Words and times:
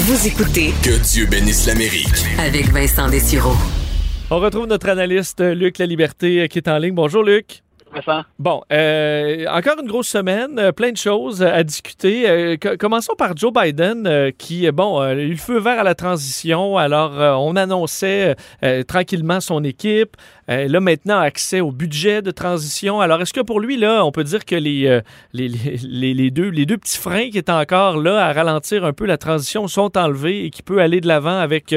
Vous 0.00 0.26
écoutez 0.26 0.72
Que 0.82 0.96
Dieu 1.02 1.26
bénisse 1.26 1.66
l'Amérique. 1.66 2.24
avec 2.38 2.70
Vincent 2.70 3.08
Dessureau. 3.08 3.54
On 4.30 4.38
retrouve 4.38 4.66
notre 4.66 4.88
analyste 4.88 5.40
Luc 5.40 5.78
La 5.78 5.86
Liberté 5.86 6.46
qui 6.48 6.58
est 6.58 6.68
en 6.68 6.78
ligne. 6.78 6.94
Bonjour 6.94 7.22
Luc. 7.22 7.62
Bon, 8.38 8.62
euh, 8.72 9.44
encore 9.50 9.76
une 9.80 9.88
grosse 9.88 10.08
semaine, 10.08 10.58
euh, 10.58 10.72
plein 10.72 10.92
de 10.92 10.96
choses 10.96 11.42
à 11.42 11.62
discuter. 11.62 12.28
Euh, 12.28 12.56
co- 12.56 12.76
commençons 12.78 13.14
par 13.16 13.36
Joe 13.36 13.52
Biden 13.52 14.32
qui, 14.38 14.70
bon, 14.70 14.98
a 14.98 15.14
eu 15.14 15.30
le 15.30 15.36
feu 15.36 15.58
vert 15.58 15.78
à 15.80 15.82
la 15.84 15.94
transition. 15.94 16.76
Alors, 16.76 17.12
on 17.42 17.56
annonçait 17.56 18.36
tranquillement 18.86 19.40
son 19.40 19.64
équipe. 19.64 20.16
Euh, 20.50 20.66
là, 20.68 20.80
maintenant, 20.80 21.18
accès 21.18 21.60
au 21.60 21.72
budget 21.72 22.22
de 22.22 22.30
transition. 22.30 23.00
Alors, 23.00 23.20
est-ce 23.20 23.32
que 23.34 23.40
pour 23.40 23.60
lui, 23.60 23.76
là, 23.76 24.04
on 24.04 24.12
peut 24.12 24.24
dire 24.24 24.44
que 24.44 24.54
les, 24.54 25.00
les, 25.32 25.48
les- 26.14 26.30
deux, 26.30 26.48
les 26.48 26.66
deux 26.66 26.78
petits 26.78 26.98
freins 26.98 27.30
qui 27.30 27.38
étaient 27.38 27.52
encore 27.52 27.96
là 27.98 28.26
à 28.26 28.32
ralentir 28.32 28.84
un 28.84 28.92
peu 28.92 29.06
la 29.06 29.18
transition 29.18 29.66
sont 29.68 29.96
enlevés 29.98 30.44
et 30.44 30.50
qu'il 30.50 30.64
peut 30.64 30.78
aller 30.80 31.00
de 31.00 31.08
l'avant 31.08 31.38
avec, 31.38 31.74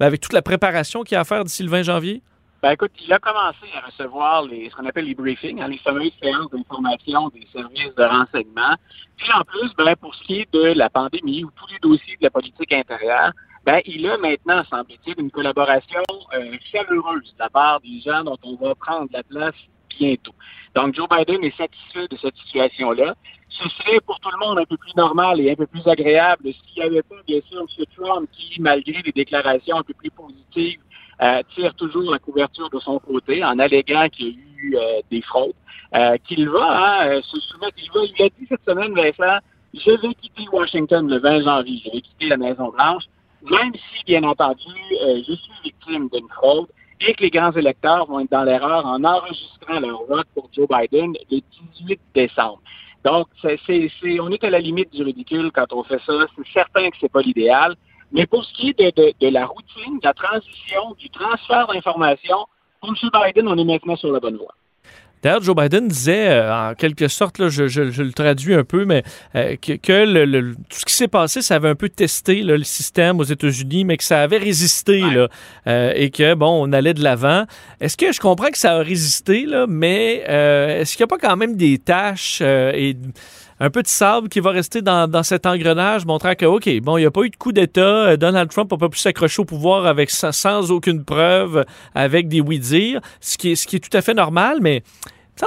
avec 0.00 0.20
toute 0.20 0.32
la 0.32 0.42
préparation 0.42 1.02
qu'il 1.02 1.14
y 1.14 1.18
a 1.18 1.20
à 1.20 1.24
faire 1.24 1.44
d'ici 1.44 1.62
le 1.62 1.70
20 1.70 1.82
janvier? 1.82 2.22
Ben 2.64 2.70
écoute, 2.70 2.92
il 3.04 3.12
a 3.12 3.18
commencé 3.18 3.66
à 3.76 3.84
recevoir 3.84 4.42
les, 4.44 4.70
ce 4.70 4.74
qu'on 4.74 4.86
appelle 4.86 5.04
les 5.04 5.14
briefings, 5.14 5.60
hein, 5.60 5.68
les 5.68 5.76
fameuses 5.76 6.14
séances 6.22 6.48
d'information 6.50 7.28
des 7.28 7.46
services 7.52 7.94
de 7.94 8.02
renseignement. 8.02 8.74
Puis 9.18 9.30
en 9.34 9.42
plus, 9.42 9.70
ben, 9.76 9.94
pour 9.96 10.14
ce 10.14 10.24
qui 10.24 10.40
est 10.40 10.50
de 10.50 10.72
la 10.72 10.88
pandémie 10.88 11.44
ou 11.44 11.50
tous 11.50 11.66
les 11.70 11.78
dossiers 11.80 12.16
de 12.16 12.22
la 12.22 12.30
politique 12.30 12.72
intérieure, 12.72 13.32
ben, 13.66 13.82
il 13.84 14.08
a 14.08 14.16
maintenant, 14.16 14.64
semble-t-il, 14.70 15.14
une 15.18 15.30
collaboration 15.30 16.00
euh, 16.32 16.56
chaleureuse 16.72 17.34
de 17.34 17.38
la 17.38 17.50
part 17.50 17.82
des 17.82 18.00
gens 18.00 18.24
dont 18.24 18.38
on 18.42 18.56
va 18.56 18.74
prendre 18.74 19.10
la 19.12 19.22
place 19.22 19.56
bientôt. 19.98 20.34
Donc, 20.74 20.94
Joe 20.94 21.06
Biden 21.06 21.44
est 21.44 21.56
satisfait 21.58 22.08
de 22.08 22.16
cette 22.16 22.36
situation-là. 22.46 23.14
Ce 23.50 23.68
serait 23.68 24.00
pour 24.00 24.18
tout 24.20 24.30
le 24.32 24.38
monde 24.38 24.58
un 24.58 24.64
peu 24.64 24.78
plus 24.78 24.96
normal 24.96 25.38
et 25.38 25.50
un 25.50 25.54
peu 25.54 25.66
plus 25.66 25.86
agréable 25.86 26.44
s'il 26.44 26.82
n'y 26.82 26.88
avait 26.88 27.02
pas, 27.02 27.16
bien 27.26 27.40
sûr, 27.46 27.60
M. 27.60 27.84
Trump 27.94 28.28
qui, 28.32 28.58
malgré 28.62 29.02
des 29.02 29.12
déclarations 29.12 29.76
un 29.76 29.82
peu 29.82 29.92
plus 29.92 30.10
positives, 30.10 30.80
euh, 31.22 31.42
tire 31.54 31.74
toujours 31.74 32.10
la 32.10 32.18
couverture 32.18 32.70
de 32.70 32.78
son 32.80 32.98
côté 32.98 33.44
en 33.44 33.58
alléguant 33.58 34.08
qu'il 34.08 34.26
y 34.26 34.30
a 34.30 34.34
eu 34.58 34.76
euh, 34.76 35.00
des 35.10 35.22
fraudes, 35.22 35.54
euh, 35.94 36.16
qu'il 36.26 36.48
va 36.48 37.02
hein, 37.02 37.08
euh, 37.08 37.22
se 37.22 37.38
soumettre. 37.40 37.76
Il, 37.78 37.90
va, 37.92 38.00
il 38.04 38.22
a 38.24 38.28
dit 38.28 38.46
cette 38.48 38.64
semaine, 38.66 38.94
Vincent, 38.94 39.38
je 39.74 39.90
vais 39.90 40.14
quitter 40.14 40.44
Washington 40.52 41.08
le 41.08 41.18
20 41.18 41.42
janvier, 41.42 41.82
je 41.84 41.90
vais 41.90 42.00
quitter 42.00 42.28
la 42.28 42.36
Maison-Blanche, 42.36 43.04
même 43.42 43.72
si, 43.74 44.04
bien 44.06 44.22
entendu, 44.24 44.64
euh, 45.02 45.22
je 45.26 45.32
suis 45.34 45.52
victime 45.64 46.08
d'une 46.12 46.28
fraude 46.28 46.68
et 47.00 47.12
que 47.14 47.22
les 47.22 47.30
grands 47.30 47.52
électeurs 47.52 48.06
vont 48.06 48.20
être 48.20 48.30
dans 48.30 48.44
l'erreur 48.44 48.86
en 48.86 49.02
enregistrant 49.04 49.80
leur 49.80 50.04
vote 50.04 50.26
pour 50.34 50.48
Joe 50.52 50.66
Biden 50.68 51.12
le 51.30 51.40
18 51.78 52.00
décembre. 52.14 52.60
Donc, 53.04 53.26
on 53.44 54.30
est 54.30 54.44
à 54.44 54.50
la 54.50 54.58
limite 54.58 54.90
du 54.92 55.02
ridicule 55.02 55.50
quand 55.52 55.72
on 55.72 55.84
fait 55.84 56.00
ça. 56.06 56.12
C'est 56.36 56.52
certain 56.52 56.88
que 56.88 56.96
c'est 56.98 57.12
pas 57.12 57.20
l'idéal. 57.20 57.76
Mais 58.12 58.26
pour 58.26 58.44
ce 58.44 58.52
qui 58.54 58.70
est 58.70 58.78
de, 58.78 59.02
de, 59.02 59.12
de 59.20 59.28
la 59.32 59.46
routine, 59.46 59.98
de 60.00 60.04
la 60.06 60.14
transition, 60.14 60.94
du 60.98 61.10
transfert 61.10 61.66
d'informations, 61.72 62.46
pour 62.80 62.90
M. 62.90 63.10
Biden, 63.26 63.48
on 63.48 63.56
est 63.58 63.64
maintenant 63.64 63.96
sur 63.96 64.12
la 64.12 64.20
bonne 64.20 64.36
voie. 64.36 64.54
D'ailleurs, 65.22 65.42
Joe 65.42 65.56
Biden 65.56 65.88
disait, 65.88 66.28
euh, 66.28 66.54
en 66.70 66.74
quelque 66.74 67.08
sorte, 67.08 67.38
là, 67.38 67.48
je, 67.48 67.66
je- 67.66 67.90
je 67.90 68.02
le 68.02 68.12
traduis 68.12 68.52
un 68.54 68.62
peu, 68.62 68.84
mais 68.84 69.02
euh, 69.34 69.56
que, 69.56 69.72
que 69.72 70.04
le- 70.04 70.26
le- 70.26 70.54
tout 70.54 70.78
ce 70.80 70.84
qui 70.84 70.92
s'est 70.92 71.08
passé, 71.08 71.40
ça 71.40 71.54
avait 71.54 71.70
un 71.70 71.74
peu 71.74 71.88
testé 71.88 72.42
là, 72.42 72.58
le 72.58 72.62
système 72.62 73.18
aux 73.20 73.24
États-Unis, 73.24 73.84
mais 73.86 73.96
que 73.96 74.04
ça 74.04 74.20
avait 74.20 74.36
résisté 74.36 75.02
Ouais. 75.02 75.14
là, 75.14 75.28
euh, 75.66 75.92
et 75.96 76.10
que, 76.10 76.34
bon, 76.34 76.68
on 76.68 76.74
allait 76.74 76.92
de 76.92 77.02
l'avant. 77.02 77.44
Est-ce 77.80 77.96
que 77.96 78.12
je 78.12 78.20
comprends 78.20 78.50
que 78.50 78.58
ça 78.58 78.74
a 78.74 78.78
résisté, 78.82 79.46
là, 79.46 79.64
mais 79.66 80.16
est-ce 80.16 80.94
qu'il 80.94 81.02
n'y 81.06 81.10
a 81.10 81.16
pas 81.16 81.26
quand 81.26 81.36
même 81.38 81.56
des 81.56 81.78
tâches 81.78 82.42
et 82.42 82.94
un 83.60 83.70
peu 83.70 83.82
de 83.82 83.86
sable 83.86 84.28
qui 84.28 84.40
va 84.40 84.50
rester 84.50 84.82
dans, 84.82 85.08
dans 85.08 85.22
cet 85.22 85.46
engrenage, 85.46 86.06
montrant 86.06 86.34
que, 86.34 86.44
OK, 86.44 86.68
bon, 86.80 86.98
il 86.98 87.02
n'y 87.02 87.06
a 87.06 87.10
pas 87.10 87.22
eu 87.22 87.30
de 87.30 87.36
coup 87.36 87.52
d'État. 87.52 88.08
euh, 88.08 88.16
Donald 88.16 88.50
Trump 88.50 88.70
n'a 88.70 88.78
pas 88.78 88.88
pu 88.88 88.98
s'accrocher 88.98 89.42
au 89.42 89.44
pouvoir 89.44 89.86
avec 89.86 90.10
sans, 90.10 90.32
sans 90.32 90.70
aucune 90.70 91.04
preuve, 91.04 91.64
avec 91.94 92.28
des 92.28 92.40
oui-dire, 92.40 93.00
ce 93.20 93.38
qui, 93.38 93.52
est, 93.52 93.54
ce 93.54 93.66
qui 93.66 93.76
est 93.76 93.80
tout 93.80 93.96
à 93.96 94.02
fait 94.02 94.14
normal, 94.14 94.58
mais 94.60 94.82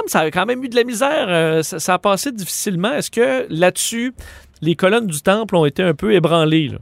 ça 0.06 0.20
a 0.20 0.30
quand 0.30 0.46
même 0.46 0.62
eu 0.62 0.68
de 0.68 0.76
la 0.76 0.84
misère. 0.84 1.26
euh, 1.28 1.62
ça, 1.62 1.94
a 1.94 1.98
passé 1.98 2.32
difficilement. 2.32 2.92
Est-ce 2.92 3.10
que 3.10 3.46
là-dessus, 3.50 4.14
les 4.60 4.74
colonnes 4.74 5.06
du 5.06 5.22
temple 5.22 5.56
ont 5.56 5.64
été 5.64 5.82
un 5.82 5.94
peu 5.94 6.12
ébranlées? 6.12 6.68
là? 6.68 6.78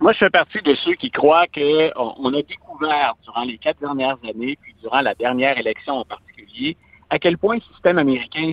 Moi, 0.00 0.12
je 0.12 0.18
fais 0.18 0.30
partie 0.30 0.60
de 0.60 0.74
ceux 0.84 0.94
qui 0.94 1.10
croient 1.10 1.46
qu'on 1.46 2.14
on 2.18 2.34
a 2.34 2.42
découvert 2.42 3.14
durant 3.22 3.44
les 3.44 3.58
quatre 3.58 3.80
dernières 3.80 4.18
années, 4.28 4.58
puis 4.60 4.74
durant 4.82 5.00
la 5.00 5.14
dernière 5.14 5.56
élection 5.58 5.94
en 5.94 6.04
particulier, 6.04 6.76
à 7.14 7.18
quel 7.20 7.38
point 7.38 7.54
le 7.54 7.60
système 7.60 7.98
américain, 7.98 8.52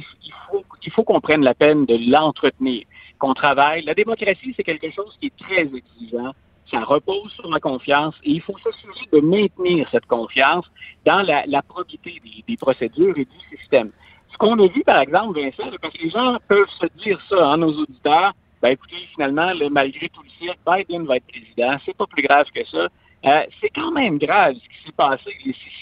il 0.83 0.91
faut, 0.91 1.03
qu'on 1.03 1.19
prenne 1.19 1.43
la 1.43 1.55
peine 1.55 1.87
de 1.87 1.97
l'entretenir, 2.11 2.83
qu'on 3.17 3.33
travaille. 3.33 3.83
La 3.85 3.95
démocratie, 3.95 4.53
c'est 4.55 4.63
quelque 4.63 4.91
chose 4.91 5.17
qui 5.19 5.27
est 5.27 5.37
très 5.37 5.63
exigeant. 5.63 6.31
Ça 6.69 6.83
repose 6.83 7.31
sur 7.31 7.49
la 7.49 7.59
confiance 7.59 8.13
et 8.23 8.33
il 8.33 8.41
faut 8.41 8.55
s'assurer 8.59 9.07
de 9.11 9.19
maintenir 9.19 9.89
cette 9.89 10.05
confiance 10.05 10.65
dans 11.07 11.23
la, 11.23 11.61
probité 11.63 12.21
des, 12.47 12.57
procédures 12.57 13.17
et 13.17 13.25
du 13.25 13.57
système. 13.57 13.89
Ce 14.31 14.37
qu'on 14.37 14.57
a 14.59 14.67
vu, 14.67 14.83
par 14.83 14.99
exemple, 14.99 15.39
Vincent, 15.41 15.71
parce 15.81 15.93
que 15.95 16.03
les 16.03 16.11
gens 16.11 16.37
peuvent 16.47 16.69
se 16.79 16.85
dire 17.03 17.19
ça, 17.29 17.53
hein, 17.53 17.57
nos 17.57 17.73
auditeurs, 17.73 18.33
ben 18.61 18.69
écoutez, 18.69 19.07
finalement, 19.15 19.51
malgré 19.71 20.07
tout 20.09 20.21
le 20.21 20.29
cirque, 20.39 20.59
Biden 20.67 21.07
va 21.07 21.17
être 21.17 21.25
président. 21.25 21.77
C'est 21.83 21.97
pas 21.97 22.05
plus 22.05 22.21
grave 22.21 22.45
que 22.53 22.63
ça. 22.65 22.87
Euh, 23.25 23.43
c'est 23.59 23.69
quand 23.69 23.91
même 23.91 24.19
grave 24.19 24.53
ce 24.53 24.69
qui 24.69 24.85
s'est 24.85 24.95
passé. 24.95 25.31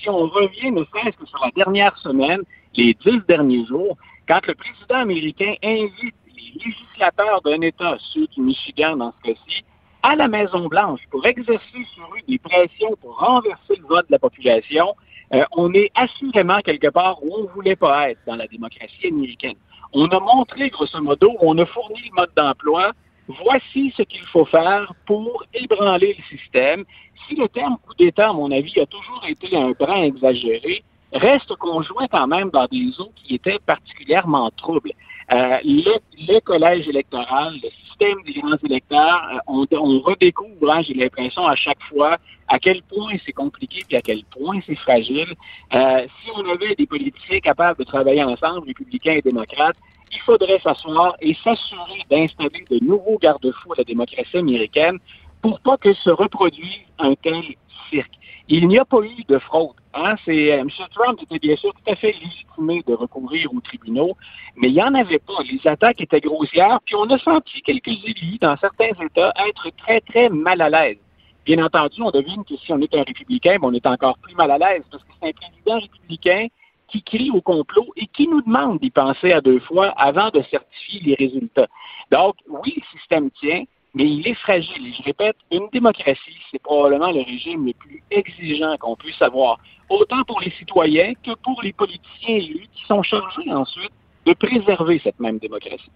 Si 0.01 0.09
on 0.09 0.28
revient 0.28 0.72
ne 0.72 0.84
serait-ce 0.85 1.18
que 1.18 1.25
sur 1.25 1.39
la 1.44 1.51
dernière 1.51 1.97
semaine, 1.97 2.41
les 2.75 2.94
dix 2.94 3.19
derniers 3.28 3.66
jours, 3.66 3.97
quand 4.28 4.46
le 4.47 4.53
président 4.53 4.96
américain 4.96 5.56
invite 5.63 6.16
les 6.35 6.53
législateurs 6.66 7.41
d'un 7.41 7.62
État, 7.62 7.97
ceux 8.13 8.28
du 8.28 8.41
Michigan 8.41 8.97
dans 8.97 9.13
ce 9.18 9.31
cas-ci, 9.31 9.63
à 10.03 10.16
la 10.16 10.28
Maison-Blanche 10.28 11.02
pour 11.12 11.25
exercer 11.25 11.85
sur 11.94 12.06
eux 12.06 12.22
des 12.28 12.38
pressions 12.38 12.96
pour 13.02 13.19
renverser 13.19 13.75
le 13.78 13.85
vote 13.85 14.07
de 14.07 14.13
la 14.13 14.19
population, 14.19 14.96
euh, 15.34 15.44
on 15.52 15.74
est 15.74 15.91
assurément 15.96 16.59
quelque 16.62 16.90
part 16.90 17.24
où 17.24 17.35
on 17.35 17.44
ne 17.44 17.50
voulait 17.50 17.75
pas 17.75 18.12
être 18.12 18.19
dans 18.25 18.35
la 18.35 18.47
démocratie 18.47 19.07
américaine. 19.07 19.57
On 19.94 20.07
a 20.07 20.19
montré, 20.19 20.69
grosso 20.69 21.01
modo, 21.01 21.36
on 21.41 21.57
a 21.57 21.66
fourni 21.66 22.01
le 22.09 22.16
mode 22.16 22.31
d'emploi. 22.36 22.91
Voici 23.28 23.94
ce 23.96 24.01
qu'il 24.03 24.25
faut 24.28 24.46
faire 24.46 24.91
pour 25.06 25.44
ébranler 25.53 26.16
le 26.18 26.38
système. 26.38 26.84
Si 27.28 27.36
le 27.36 27.47
terme 27.47 27.78
coup 27.78 27.94
d'État, 27.96 28.30
à 28.30 28.34
mon 28.34 28.51
avis, 28.51 28.80
a 28.80 28.86
toujours 28.88 29.24
été 29.28 29.56
un 29.56 29.72
brin 29.72 30.03
exagéré, 30.03 30.84
reste 31.13 31.55
qu'on 31.55 31.81
jouait 31.81 32.07
quand 32.11 32.27
même 32.27 32.49
dans 32.49 32.65
des 32.67 32.99
eaux 32.99 33.11
qui 33.15 33.35
étaient 33.35 33.59
particulièrement 33.65 34.49
troubles. 34.51 34.91
Euh, 35.31 35.57
le, 35.63 35.99
le 36.27 36.39
collège 36.39 36.87
électoral, 36.87 37.53
le 37.61 37.69
système 37.85 38.17
des 38.25 38.33
grands 38.33 38.57
électeurs, 38.65 39.21
euh, 39.31 39.37
on, 39.47 39.65
on 39.71 39.99
redécouvre, 39.99 40.71
hein, 40.71 40.81
j'ai 40.81 40.95
l'impression 40.95 41.45
à 41.45 41.55
chaque 41.55 41.81
fois, 41.83 42.17
à 42.47 42.57
quel 42.57 42.81
point 42.83 43.13
c'est 43.25 43.33
compliqué 43.33 43.83
et 43.91 43.97
à 43.97 44.01
quel 44.01 44.23
point 44.23 44.59
c'est 44.65 44.75
fragile. 44.75 45.33
Euh, 45.73 46.07
si 46.23 46.31
on 46.35 46.49
avait 46.49 46.73
des 46.75 46.87
politiciens 46.87 47.39
capables 47.41 47.77
de 47.77 47.83
travailler 47.83 48.23
ensemble, 48.23 48.67
républicains 48.67 49.13
et 49.13 49.21
démocrates, 49.21 49.77
il 50.11 50.19
faudrait 50.21 50.59
s'asseoir 50.59 51.15
et 51.21 51.35
s'assurer 51.35 52.01
d'installer 52.09 52.65
de 52.69 52.83
nouveaux 52.83 53.19
garde-fous 53.21 53.73
à 53.73 53.75
la 53.77 53.83
démocratie 53.83 54.37
américaine 54.37 54.97
pour 55.41 55.59
pas 55.61 55.77
que 55.77 55.94
se 55.94 56.09
reproduise 56.09 56.81
un 56.97 57.13
tel 57.16 57.44
cirque. 57.89 58.11
Il 58.47 58.67
n'y 58.67 58.79
a 58.79 58.85
pas 58.85 59.01
eu 59.01 59.23
de 59.27 59.38
fraude. 59.38 59.75
Hein? 59.94 60.16
C'est, 60.25 60.53
euh, 60.53 60.61
M. 60.61 60.69
Trump 60.94 61.19
était 61.22 61.39
bien 61.39 61.55
sûr 61.55 61.72
tout 61.72 61.91
à 61.91 61.95
fait 61.95 62.13
légitimé 62.13 62.83
de 62.88 62.94
recourir 62.94 63.53
aux 63.53 63.61
tribunaux, 63.61 64.17
mais 64.55 64.69
il 64.69 64.73
n'y 64.73 64.81
en 64.81 64.94
avait 64.95 65.19
pas. 65.19 65.44
Les 65.50 65.66
attaques 65.67 66.01
étaient 66.01 66.19
grossières, 66.19 66.79
puis 66.85 66.95
on 66.95 67.09
a 67.09 67.17
senti 67.19 67.61
quelques 67.61 67.88
élus 67.88 68.38
dans 68.41 68.57
certains 68.57 68.91
États 69.05 69.33
être 69.47 69.69
très, 69.77 70.01
très 70.01 70.29
mal 70.29 70.61
à 70.61 70.69
l'aise. 70.69 70.97
Bien 71.45 71.63
entendu, 71.63 72.01
on 72.01 72.11
devine 72.11 72.44
que 72.44 72.56
si 72.57 72.71
on 72.73 72.79
est 72.79 72.94
un 72.95 73.03
républicain, 73.03 73.57
ben, 73.59 73.69
on 73.69 73.73
est 73.73 73.85
encore 73.88 74.17
plus 74.19 74.35
mal 74.35 74.51
à 74.51 74.57
l'aise 74.57 74.83
parce 74.91 75.03
que 75.03 75.09
c'est 75.21 75.29
un 75.29 75.31
président 75.31 75.79
républicain 75.79 76.47
qui 76.88 77.03
crie 77.03 77.31
au 77.31 77.41
complot 77.41 77.88
et 77.95 78.07
qui 78.07 78.27
nous 78.27 78.41
demande 78.41 78.79
d'y 78.79 78.89
penser 78.89 79.31
à 79.31 79.41
deux 79.41 79.59
fois 79.59 79.89
avant 79.89 80.29
de 80.29 80.41
certifier 80.44 81.01
les 81.01 81.16
résultats. 81.16 81.67
Donc, 82.11 82.35
oui, 82.47 82.75
le 82.77 83.00
système 83.00 83.29
tient, 83.31 83.63
mais 83.94 84.05
il 84.05 84.27
est 84.27 84.35
fragile. 84.35 84.88
Et 84.88 84.94
je 84.94 85.03
répète, 85.03 85.36
une 85.51 85.68
démocratie, 85.71 86.39
c'est 86.51 86.62
probablement 86.62 87.12
le 87.12 87.21
régime 87.21 87.65
le 87.65 87.74
plus 87.74 88.03
exigeant 88.12 88.75
qu'on 88.77 88.95
puisse 88.95 89.21
avoir, 89.21 89.59
autant 89.89 90.24
pour 90.24 90.39
les 90.41 90.51
citoyens 90.51 91.13
que 91.24 91.31
pour 91.44 91.62
les 91.63 91.74
politiciens 91.74 92.36
élus 92.36 92.68
qui 92.74 92.86
sont 92.86 93.03
chargés 93.03 93.51
ensuite 93.51 93.91
de 94.25 94.33
préserver 94.33 95.00
cette 95.03 95.19
même 95.19 95.39
démocratie. 95.39 95.91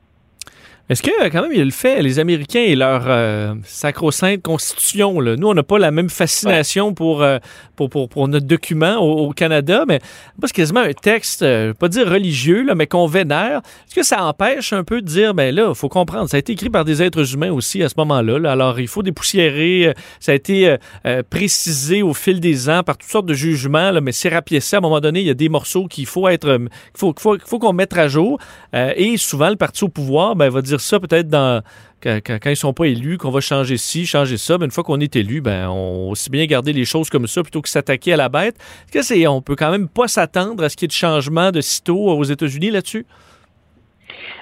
Est-ce 0.90 1.02
que, 1.02 1.30
quand 1.30 1.44
même, 1.44 1.54
il 1.54 1.64
le 1.64 1.72
fait, 1.72 2.02
les 2.02 2.20
Américains 2.20 2.60
et 2.60 2.76
leur 2.76 3.06
euh, 3.08 3.56
sacro-sainte 3.64 4.42
constitution, 4.42 5.22
là, 5.22 5.38
nous, 5.38 5.48
on 5.48 5.54
n'a 5.54 5.64
pas 5.64 5.80
la 5.80 5.92
même 5.92 6.10
fascination 6.10 6.94
pour, 6.94 7.24
euh, 7.24 7.38
pour, 7.78 7.90
pour, 7.90 8.10
pour 8.10 8.28
notre 8.28 8.46
document 8.46 8.98
au, 8.98 9.30
au 9.30 9.32
Canada, 9.32 9.86
mais 9.88 10.02
c'est 10.44 10.52
quasiment 10.52 10.82
un 10.82 10.92
texte, 10.92 11.42
euh, 11.42 11.74
pas 11.74 11.88
dire 11.88 12.10
religieux, 12.10 12.64
là, 12.64 12.76
mais 12.76 12.86
qu'on 12.86 13.08
vénère. 13.08 13.62
Est-ce 13.88 13.96
que 13.96 14.04
ça 14.04 14.26
empêche 14.26 14.74
un 14.74 14.84
peu 14.84 15.02
de 15.02 15.08
dire, 15.08 15.34
ben 15.34 15.56
là, 15.56 15.68
il 15.70 15.76
faut 15.76 15.88
comprendre, 15.88 16.30
ça 16.30 16.36
a 16.36 16.40
été 16.42 16.52
écrit 16.52 16.70
par 16.70 16.84
des 16.84 17.02
êtres 17.02 17.34
humains 17.34 17.52
aussi 17.52 17.82
à 17.82 17.88
ce 17.88 17.96
moment-là, 18.00 18.38
là, 18.38 18.52
alors 18.52 18.78
il 18.82 18.90
faut 18.90 19.04
dépoussiérer, 19.04 19.88
euh, 19.88 19.94
ça 20.20 20.34
a 20.34 20.36
été 20.36 20.68
euh, 20.68 20.78
euh, 21.06 21.24
précisé 21.28 22.02
au 22.04 22.14
fil 22.14 22.42
des 22.42 22.70
ans 22.70 22.84
par 22.84 22.98
toutes 22.98 23.10
sortes 23.10 23.26
de 23.26 23.34
jugements, 23.34 23.92
là, 23.92 24.02
mais 24.02 24.12
c'est 24.12 24.28
rapiécé, 24.28 24.76
à 24.76 24.80
un 24.80 24.82
moment 24.82 25.00
donné, 25.00 25.22
il 25.22 25.28
y 25.28 25.32
a 25.32 25.34
des 25.34 25.48
morceaux 25.48 25.88
qu'il 25.88 26.08
faut 26.08 26.28
être, 26.28 26.50
euh, 26.50 26.58
qu'il 26.58 26.70
faut, 26.98 27.14
qu'il 27.14 27.48
faut, 27.48 27.60
qu'on 27.60 27.72
mette 27.72 27.98
à 27.98 28.10
jour, 28.10 28.38
euh, 28.76 28.92
et 28.98 29.16
souvent, 29.16 29.50
le 29.50 29.56
parti 29.56 29.86
au 29.86 29.90
pouvoir, 29.90 30.36
ben, 30.36 30.50
va 30.50 30.62
dire 30.62 30.74
ça 30.84 31.00
peut-être 31.00 31.28
dans 31.28 31.62
quand, 32.02 32.20
quand, 32.26 32.50
ils 32.50 32.58
sont 32.58 32.74
pas 32.74 32.86
élus, 32.86 33.18
qu'on 33.18 33.32
va 33.32 33.40
changer 33.40 33.78
ci, 33.78 34.06
changer 34.06 34.38
ça. 34.38 34.58
Mais 34.58 34.66
une 34.66 34.72
fois 34.72 34.84
qu'on 34.84 35.00
est 35.00 35.16
élu, 35.16 35.42
ben 35.42 35.70
on 35.70 36.10
aussi 36.10 36.30
bien 36.30 36.46
garder 36.46 36.74
les 36.74 36.86
choses 36.86 37.10
comme 37.10 37.28
ça 37.28 37.42
plutôt 37.44 37.62
que 37.62 37.70
s'attaquer 37.70 38.14
à 38.14 38.18
la 38.18 38.30
bête. 38.30 38.56
Est-ce 38.58 38.92
que 38.92 39.02
c'est, 39.02 39.28
on 39.28 39.42
peut 39.42 39.56
quand 39.56 39.72
même 39.72 39.88
pas 39.88 40.08
s'attendre 40.08 40.64
à 40.64 40.70
ce 40.70 40.76
qu'il 40.76 40.86
y 40.86 40.88
ait 40.88 40.90
de 40.90 40.94
changement 40.94 41.52
de 41.52 41.62
sitôt 41.62 41.98
aux 41.98 42.24
États-Unis 42.24 42.72
là-dessus? 42.72 43.06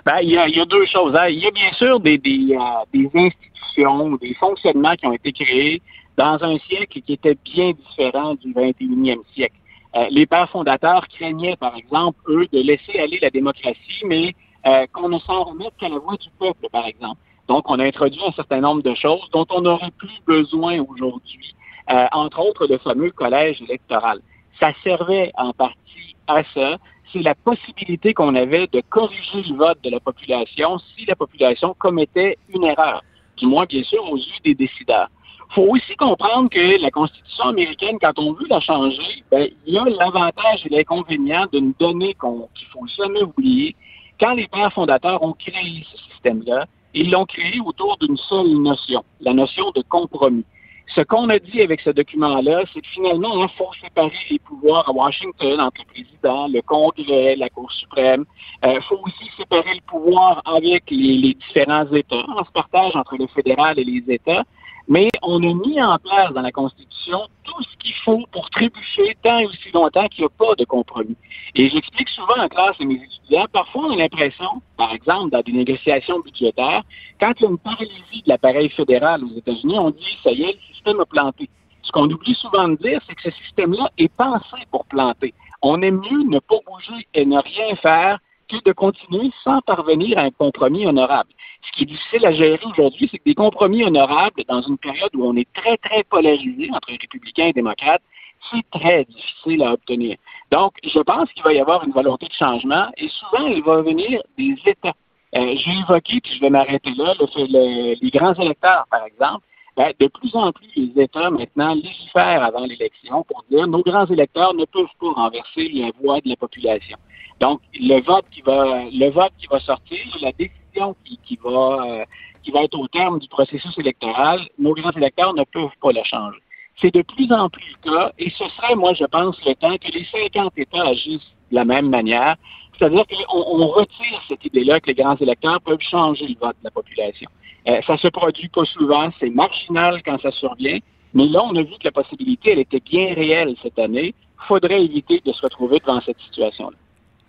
Ben, 0.05 0.19
il, 0.23 0.31
y 0.31 0.37
a, 0.37 0.65
deux 0.65 0.85
choses. 0.87 1.15
Hein. 1.15 1.27
Il 1.29 1.39
y 1.39 1.45
a 1.45 1.51
bien 1.51 1.71
sûr 1.73 1.99
des, 1.99 2.17
des, 2.17 2.55
euh, 2.55 2.85
des 2.93 3.09
institutions, 3.13 4.15
des 4.15 4.33
fonctionnements 4.33 4.95
qui 4.95 5.05
ont 5.05 5.13
été 5.13 5.31
créés 5.31 5.81
dans 6.17 6.39
un 6.41 6.57
siècle 6.59 7.01
qui 7.01 7.13
était 7.13 7.37
bien 7.45 7.71
différent 7.71 8.35
du 8.35 8.51
21e 8.53 9.19
siècle. 9.33 9.55
Euh, 9.95 10.07
les 10.09 10.25
pères 10.25 10.49
fondateurs 10.49 11.07
craignaient, 11.07 11.55
par 11.57 11.75
exemple, 11.75 12.19
eux, 12.27 12.47
de 12.51 12.59
laisser 12.59 12.97
aller 12.99 13.19
la 13.21 13.29
démocratie, 13.29 14.03
mais 14.05 14.33
euh, 14.65 14.85
qu'on 14.93 15.09
ne 15.09 15.19
s'en 15.19 15.43
remette 15.43 15.73
qu'à 15.79 15.89
la 15.89 15.97
voix 15.97 16.15
du 16.17 16.29
peuple, 16.39 16.67
par 16.71 16.85
exemple. 16.85 17.19
Donc, 17.47 17.69
on 17.69 17.79
a 17.79 17.85
introduit 17.85 18.21
un 18.25 18.31
certain 18.31 18.61
nombre 18.61 18.83
de 18.83 18.93
choses 18.95 19.27
dont 19.31 19.45
on 19.49 19.61
n'aurait 19.61 19.91
plus 19.97 20.21
besoin 20.25 20.79
aujourd'hui, 20.79 21.55
euh, 21.89 22.05
entre 22.11 22.39
autres 22.39 22.67
le 22.67 22.77
fameux 22.77 23.11
collège 23.11 23.61
électoral. 23.61 24.19
Ça 24.59 24.71
servait 24.83 25.31
en 25.35 25.51
partie 25.51 26.15
à 26.27 26.43
ça. 26.53 26.77
C'est 27.11 27.23
la 27.23 27.35
possibilité 27.35 28.13
qu'on 28.13 28.35
avait 28.35 28.67
de 28.67 28.81
corriger 28.89 29.41
le 29.49 29.55
vote 29.55 29.79
de 29.83 29.89
la 29.89 29.99
population 29.99 30.77
si 30.95 31.05
la 31.05 31.15
population 31.15 31.75
commettait 31.77 32.37
une 32.53 32.63
erreur, 32.63 33.01
du 33.37 33.47
moins, 33.47 33.65
bien 33.65 33.83
sûr, 33.83 34.03
aux 34.09 34.17
yeux 34.17 34.41
des 34.43 34.55
décideurs. 34.55 35.09
Il 35.51 35.55
faut 35.55 35.67
aussi 35.67 35.95
comprendre 35.97 36.49
que 36.49 36.81
la 36.81 36.91
Constitution 36.91 37.45
américaine, 37.45 37.97
quand 37.99 38.17
on 38.17 38.31
veut 38.31 38.47
la 38.49 38.61
changer, 38.61 39.25
ben, 39.29 39.49
il 39.67 39.73
y 39.73 39.77
a 39.77 39.83
l'avantage 39.83 40.65
et 40.65 40.69
l'inconvénient 40.69 41.45
d'une 41.51 41.73
donnée 41.77 42.13
qu'il 42.13 42.29
ne 42.29 42.71
faut 42.71 42.87
jamais 42.97 43.23
oublier. 43.23 43.75
Quand 44.21 44.35
les 44.35 44.47
pères 44.47 44.71
fondateurs 44.71 45.23
ont 45.23 45.33
créé 45.33 45.83
ce 45.91 45.97
système-là, 46.11 46.67
ils 46.93 47.09
l'ont 47.09 47.25
créé 47.25 47.59
autour 47.65 47.97
d'une 47.97 48.17
seule 48.17 48.53
notion, 48.53 49.03
la 49.19 49.33
notion 49.33 49.71
de 49.71 49.81
compromis. 49.81 50.45
Ce 50.93 51.01
qu'on 51.01 51.27
a 51.29 51.39
dit 51.39 51.59
avec 51.59 51.81
ce 51.81 51.89
document-là, 51.89 52.63
c'est 52.71 52.81
que 52.81 52.87
finalement, 52.89 53.41
il 53.41 53.49
faut 53.57 53.71
séparer 53.81 54.11
les 54.29 54.37
pouvoirs 54.37 54.87
à 54.87 54.91
Washington 54.91 55.59
entre 55.59 55.81
le 55.81 55.93
président, 55.93 56.47
le 56.49 56.61
Congrès, 56.61 57.35
la 57.35 57.49
Cour 57.49 57.71
suprême. 57.71 58.25
Il 58.63 58.69
euh, 58.69 58.81
faut 58.81 58.99
aussi 59.03 59.31
séparer 59.37 59.73
le 59.73 59.81
pouvoir 59.87 60.43
avec 60.45 60.83
les, 60.91 61.17
les 61.17 61.33
différents 61.33 61.91
États. 61.91 62.23
On 62.37 62.45
se 62.45 62.51
partage 62.51 62.95
entre 62.95 63.17
le 63.17 63.25
fédéral 63.25 63.79
et 63.79 63.83
les 63.83 64.03
États. 64.07 64.43
Mais 64.87 65.09
on 65.21 65.41
a 65.43 65.53
mis 65.53 65.81
en 65.81 65.97
place 65.97 66.33
dans 66.33 66.41
la 66.41 66.51
Constitution 66.51 67.27
tout 67.43 67.61
ce 67.63 67.77
qu'il 67.77 67.93
faut 68.03 68.25
pour 68.31 68.49
trébucher 68.49 69.15
tant 69.23 69.39
et 69.39 69.45
aussi 69.45 69.71
longtemps 69.73 70.07
qu'il 70.07 70.23
n'y 70.23 70.27
a 70.27 70.45
pas 70.45 70.55
de 70.55 70.65
compromis. 70.65 71.15
Et 71.55 71.69
j'explique 71.69 72.09
souvent 72.09 72.37
en 72.37 72.47
classe 72.47 72.75
à 72.79 72.85
mes 72.85 72.95
étudiants, 72.95 73.45
parfois 73.51 73.85
on 73.85 73.91
a 73.91 73.95
l'impression, 73.95 74.61
par 74.77 74.93
exemple, 74.93 75.31
dans 75.31 75.41
des 75.41 75.51
négociations 75.51 76.19
budgétaires, 76.19 76.83
quand 77.19 77.33
il 77.37 77.43
y 77.43 77.45
a 77.45 77.49
une 77.49 77.57
paralysie 77.57 78.23
de 78.23 78.29
l'appareil 78.29 78.69
fédéral 78.69 79.23
aux 79.23 79.37
États-Unis, 79.37 79.77
on 79.79 79.91
dit, 79.91 80.17
ça 80.23 80.31
y 80.31 80.43
est, 80.43 80.53
le 80.53 80.73
système 80.73 80.99
a 80.99 81.05
planté. 81.05 81.49
Ce 81.83 81.91
qu'on 81.91 82.09
oublie 82.09 82.35
souvent 82.35 82.67
de 82.67 82.75
dire, 82.75 83.01
c'est 83.07 83.15
que 83.15 83.23
ce 83.23 83.31
système-là 83.43 83.89
est 83.97 84.13
pensé 84.13 84.57
pour 84.71 84.85
planter. 84.85 85.33
On 85.61 85.81
aime 85.81 85.99
mieux 85.99 86.23
ne 86.23 86.39
pas 86.39 86.57
bouger 86.65 87.07
et 87.13 87.25
ne 87.25 87.39
rien 87.39 87.75
faire 87.75 88.19
de 88.65 88.71
continuer 88.71 89.31
sans 89.43 89.61
parvenir 89.61 90.17
à 90.17 90.23
un 90.23 90.31
compromis 90.31 90.85
honorable. 90.85 91.29
Ce 91.63 91.71
qui 91.71 91.83
est 91.83 91.85
difficile 91.85 92.25
à 92.25 92.31
gérer 92.31 92.59
aujourd'hui, 92.65 93.07
c'est 93.09 93.19
que 93.19 93.23
des 93.23 93.35
compromis 93.35 93.83
honorables, 93.83 94.43
dans 94.47 94.61
une 94.61 94.77
période 94.77 95.11
où 95.15 95.25
on 95.25 95.35
est 95.35 95.47
très, 95.53 95.77
très 95.77 96.03
polarisé 96.03 96.69
entre 96.73 96.89
républicains 96.89 97.47
et 97.47 97.53
démocrates, 97.53 98.01
c'est 98.49 98.79
très 98.79 99.05
difficile 99.05 99.63
à 99.63 99.73
obtenir. 99.73 100.17
Donc, 100.51 100.73
je 100.83 100.99
pense 100.99 101.31
qu'il 101.33 101.43
va 101.43 101.53
y 101.53 101.59
avoir 101.59 101.83
une 101.83 101.91
volonté 101.91 102.27
de 102.27 102.33
changement 102.33 102.87
et 102.97 103.07
souvent, 103.09 103.47
il 103.47 103.63
va 103.63 103.81
venir 103.81 104.21
des 104.37 104.55
États. 104.65 104.95
Euh, 105.35 105.55
J'ai 105.55 105.71
évoqué, 105.79 106.19
puis 106.21 106.33
je 106.35 106.41
vais 106.41 106.49
m'arrêter 106.49 106.91
là, 106.97 107.13
le, 107.19 107.95
les 108.01 108.09
grands 108.09 108.33
électeurs, 108.33 108.85
par 108.89 109.05
exemple. 109.05 109.45
Ben, 109.77 109.93
de 109.99 110.07
plus 110.07 110.35
en 110.35 110.51
plus, 110.51 110.67
les 110.75 111.03
États 111.03 111.29
maintenant 111.29 111.73
légifèrent 111.75 112.43
avant 112.43 112.65
l'élection 112.65 113.23
pour 113.23 113.43
dire 113.49 113.67
nos 113.67 113.81
grands 113.81 114.05
électeurs 114.05 114.53
ne 114.53 114.65
peuvent 114.65 114.85
pas 114.99 115.11
renverser 115.11 115.69
la 115.73 115.91
voix 116.01 116.19
de 116.19 116.27
la 116.27 116.35
population. 116.35 116.97
Donc, 117.39 117.61
le 117.73 118.01
vote 118.01 118.25
qui 118.31 118.41
va, 118.41 118.83
le 118.91 119.09
vote 119.09 119.31
qui 119.39 119.47
va 119.47 119.59
sortir, 119.61 119.99
la 120.21 120.31
décision 120.33 120.95
qui, 121.05 121.39
va, 121.41 121.85
euh, 121.85 122.05
qui 122.43 122.51
va 122.51 122.63
être 122.63 122.77
au 122.77 122.87
terme 122.87 123.19
du 123.19 123.29
processus 123.29 123.77
électoral, 123.77 124.41
nos 124.59 124.73
grands 124.73 124.91
électeurs 124.91 125.33
ne 125.33 125.43
peuvent 125.45 125.75
pas 125.81 125.91
le 125.91 126.03
changer. 126.03 126.39
C'est 126.79 126.93
de 126.93 127.01
plus 127.01 127.31
en 127.31 127.49
plus 127.49 127.75
le 127.83 127.91
cas, 127.91 128.11
et 128.19 128.29
ce 128.29 128.47
serait, 128.49 128.75
moi, 128.75 128.93
je 128.93 129.05
pense, 129.05 129.37
le 129.45 129.55
temps 129.55 129.77
que 129.77 129.91
les 129.91 130.05
50 130.05 130.53
États 130.57 130.83
agissent 130.83 131.31
de 131.51 131.55
la 131.55 131.65
même 131.65 131.89
manière. 131.89 132.35
C'est-à-dire 132.77 133.05
qu'on 133.07 133.37
on 133.37 133.67
retire 133.67 134.21
cette 134.27 134.43
idée-là 134.45 134.79
que 134.79 134.87
les 134.87 134.95
grands 134.95 135.15
électeurs 135.17 135.61
peuvent 135.61 135.81
changer 135.81 136.27
le 136.27 136.35
vote 136.39 136.57
de 136.59 136.65
la 136.65 136.71
population. 136.71 137.29
Euh, 137.67 137.81
ça 137.85 137.97
se 137.97 138.07
produit 138.07 138.49
pas 138.49 138.65
souvent, 138.65 139.09
c'est 139.19 139.29
marginal 139.29 140.01
quand 140.03 140.19
ça 140.21 140.31
survient, 140.31 140.79
mais 141.13 141.27
là, 141.27 141.43
on 141.43 141.55
a 141.55 141.61
vu 141.61 141.73
que 141.73 141.83
la 141.85 141.91
possibilité, 141.91 142.51
elle 142.51 142.59
était 142.59 142.79
bien 142.79 143.13
réelle 143.13 143.55
cette 143.61 143.77
année. 143.77 144.15
Faudrait 144.47 144.83
éviter 144.83 145.21
de 145.23 145.31
se 145.31 145.41
retrouver 145.41 145.79
devant 145.79 146.01
cette 146.01 146.19
situation-là. 146.19 146.77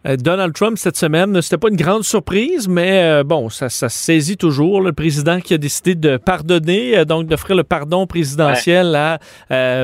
Euh, 0.07 0.17
Donald 0.17 0.53
Trump 0.53 0.79
cette 0.79 0.97
semaine, 0.97 1.41
c'était 1.43 1.59
pas 1.59 1.69
une 1.69 1.77
grande 1.77 2.03
surprise, 2.03 2.69
mais 2.69 3.03
euh, 3.05 3.25
bon, 3.25 3.49
ça, 3.49 3.69
ça 3.69 3.89
saisit 3.89 4.37
toujours 4.37 4.81
le 4.81 4.93
président 4.93 5.41
qui 5.41 5.55
a 5.55 5.59
décidé 5.59 5.95
de 5.95 6.17
pardonner, 6.17 6.99
euh, 6.99 7.05
donc 7.05 7.27
d'offrir 7.27 7.57
le 7.57 7.63
pardon 7.63 8.07
présidentiel 8.07 8.95
à 8.97 9.19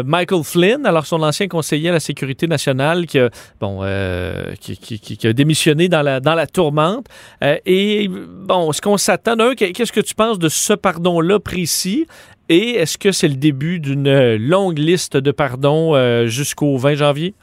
Michael 0.03 0.43
Flynn, 0.43 0.87
alors 0.87 1.07
son 1.07 1.23
ancien 1.23 1.47
conseiller 1.47 1.91
à 1.91 1.93
la 1.93 2.01
sécurité 2.01 2.47
nationale 2.47 3.07
qui 3.07 3.19
a, 3.19 3.31
bon, 3.61 3.83
qui, 4.61 4.77
qui, 4.77 4.99
qui, 4.99 5.27
a 5.27 5.33
démissionné 5.33 5.89
dans 5.89 6.03
la, 6.03 6.21
dans 6.21 6.35
la 6.35 6.47
tourmente. 6.47 7.07
et 7.43 8.09
bon, 8.09 8.71
est-ce 8.71 8.83
qu'on 8.83 8.97
s'attend 8.97 9.37
Qu'est-ce 9.55 9.93
que 9.93 10.01
tu 10.01 10.15
penses 10.15 10.39
de 10.39 10.49
ce 10.49 10.73
pardon-là 10.73 11.39
précis? 11.39 12.07
Et 12.49 12.71
est-ce 12.71 12.99
que 12.99 13.13
c'est 13.13 13.29
le 13.29 13.37
début 13.37 13.79
d'une 13.79 14.37
longue 14.37 14.79
liste 14.79 15.17
de 15.17 15.31
pardons 15.31 16.27
jusqu'au 16.27 16.77
20 16.77 16.95
janvier? 16.95 17.35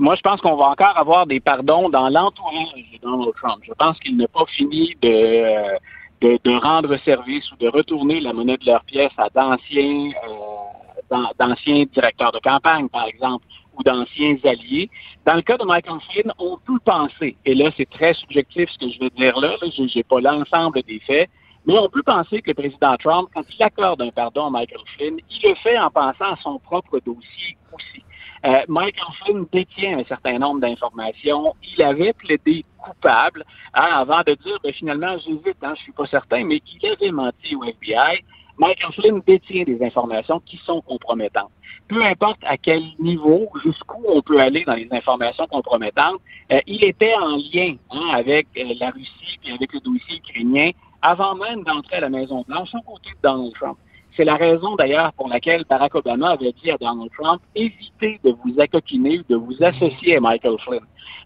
Moi, 0.00 0.14
je 0.14 0.20
pense 0.20 0.40
qu'on 0.40 0.54
va 0.54 0.66
encore 0.66 0.96
avoir 0.96 1.26
des 1.26 1.40
pardons 1.40 1.88
dans 1.88 2.08
l'entourage 2.08 2.84
de 2.92 2.98
Donald 3.02 3.34
Trump. 3.34 3.62
Je 3.66 3.72
pense 3.72 3.98
qu'il 3.98 4.16
n'a 4.16 4.28
pas 4.28 4.46
fini 4.46 4.94
de, 5.02 5.76
de, 6.20 6.38
de, 6.44 6.60
rendre 6.60 6.96
service 6.98 7.50
ou 7.50 7.56
de 7.56 7.66
retourner 7.68 8.20
la 8.20 8.32
monnaie 8.32 8.58
de 8.58 8.66
leur 8.66 8.84
pièce 8.84 9.10
à 9.18 9.28
d'anciens 9.30 10.10
euh, 10.28 11.16
d'anciens 11.38 11.84
directeurs 11.92 12.30
de 12.30 12.38
campagne, 12.38 12.88
par 12.88 13.06
exemple, 13.06 13.44
ou 13.76 13.82
d'anciens 13.82 14.36
alliés. 14.44 14.88
Dans 15.26 15.34
le 15.34 15.42
cas 15.42 15.56
de 15.56 15.64
Michael 15.64 15.98
Flynn, 16.10 16.32
on 16.38 16.58
peut 16.58 16.78
penser, 16.84 17.36
et 17.44 17.54
là 17.54 17.70
c'est 17.76 17.88
très 17.88 18.14
subjectif 18.14 18.68
ce 18.70 18.78
que 18.78 18.90
je 18.90 19.00
vais 19.00 19.10
dire 19.10 19.38
là, 19.40 19.56
là 19.60 19.68
je 19.74 19.82
n'ai 19.82 20.02
pas 20.02 20.20
l'ensemble 20.20 20.82
des 20.82 21.00
faits, 21.00 21.28
mais 21.66 21.78
on 21.78 21.88
peut 21.88 22.02
penser 22.02 22.40
que 22.42 22.50
le 22.50 22.54
président 22.54 22.96
Trump, 22.96 23.28
quand 23.34 23.42
il 23.48 23.62
accorde 23.62 24.02
un 24.02 24.10
pardon 24.10 24.46
à 24.46 24.50
Michael 24.50 24.80
Flynn, 24.96 25.18
il 25.30 25.48
le 25.48 25.54
fait 25.56 25.78
en 25.78 25.90
pensant 25.90 26.32
à 26.32 26.36
son 26.42 26.58
propre 26.58 27.00
dossier 27.04 27.56
aussi. 27.72 28.02
Euh, 28.44 28.62
Michael 28.68 29.14
Flynn 29.22 29.46
détient 29.52 29.98
un 29.98 30.04
certain 30.04 30.38
nombre 30.38 30.60
d'informations. 30.60 31.54
Il 31.76 31.82
avait 31.82 32.12
plaidé 32.12 32.64
coupable 32.78 33.44
hein, 33.74 33.88
avant 33.92 34.20
de 34.20 34.34
dire, 34.34 34.58
ben, 34.62 34.72
finalement, 34.72 35.16
j'hésite, 35.18 35.56
hein, 35.62 35.74
je 35.76 35.82
suis 35.82 35.92
pas 35.92 36.06
certain, 36.06 36.44
mais 36.44 36.60
qu'il 36.60 36.84
avait 36.86 37.10
menti 37.10 37.56
au 37.56 37.64
FBI. 37.64 38.24
Michael 38.58 38.92
Flynn 38.92 39.22
détient 39.26 39.64
des 39.64 39.80
informations 39.82 40.40
qui 40.40 40.56
sont 40.58 40.80
compromettantes. 40.82 41.50
Peu 41.88 42.04
importe 42.04 42.40
à 42.42 42.56
quel 42.56 42.82
niveau, 42.98 43.48
jusqu'où 43.64 44.04
on 44.06 44.20
peut 44.20 44.40
aller 44.40 44.64
dans 44.64 44.74
les 44.74 44.88
informations 44.90 45.46
compromettantes, 45.46 46.20
euh, 46.52 46.60
il 46.66 46.84
était 46.84 47.14
en 47.14 47.36
lien 47.36 47.76
hein, 47.90 48.08
avec 48.12 48.48
euh, 48.56 48.74
la 48.80 48.90
Russie 48.90 49.38
et 49.44 49.52
avec 49.52 49.72
le 49.72 49.80
dossier 49.80 50.16
ukrainien 50.16 50.70
avant 51.02 51.36
même 51.36 51.62
d'entrer 51.62 51.96
à 51.96 52.00
la 52.00 52.08
Maison-Blanche 52.10 52.70
aux 52.74 52.82
côté 52.82 53.10
de 53.10 53.16
Donald 53.22 53.54
Trump. 53.54 53.78
C'est 54.18 54.24
la 54.24 54.34
raison 54.34 54.74
d'ailleurs 54.74 55.12
pour 55.12 55.28
laquelle 55.28 55.64
Barack 55.70 55.94
Obama 55.94 56.30
avait 56.30 56.52
dit 56.52 56.72
à 56.72 56.76
Donald 56.76 57.08
Trump, 57.16 57.40
évitez 57.54 58.18
de 58.24 58.34
vous 58.42 58.60
accoquiner 58.60 59.20
ou 59.20 59.22
de 59.28 59.36
vous 59.36 59.54
associer 59.62 60.16
à 60.16 60.20
Michael 60.20 60.58
Flynn. 60.58 60.80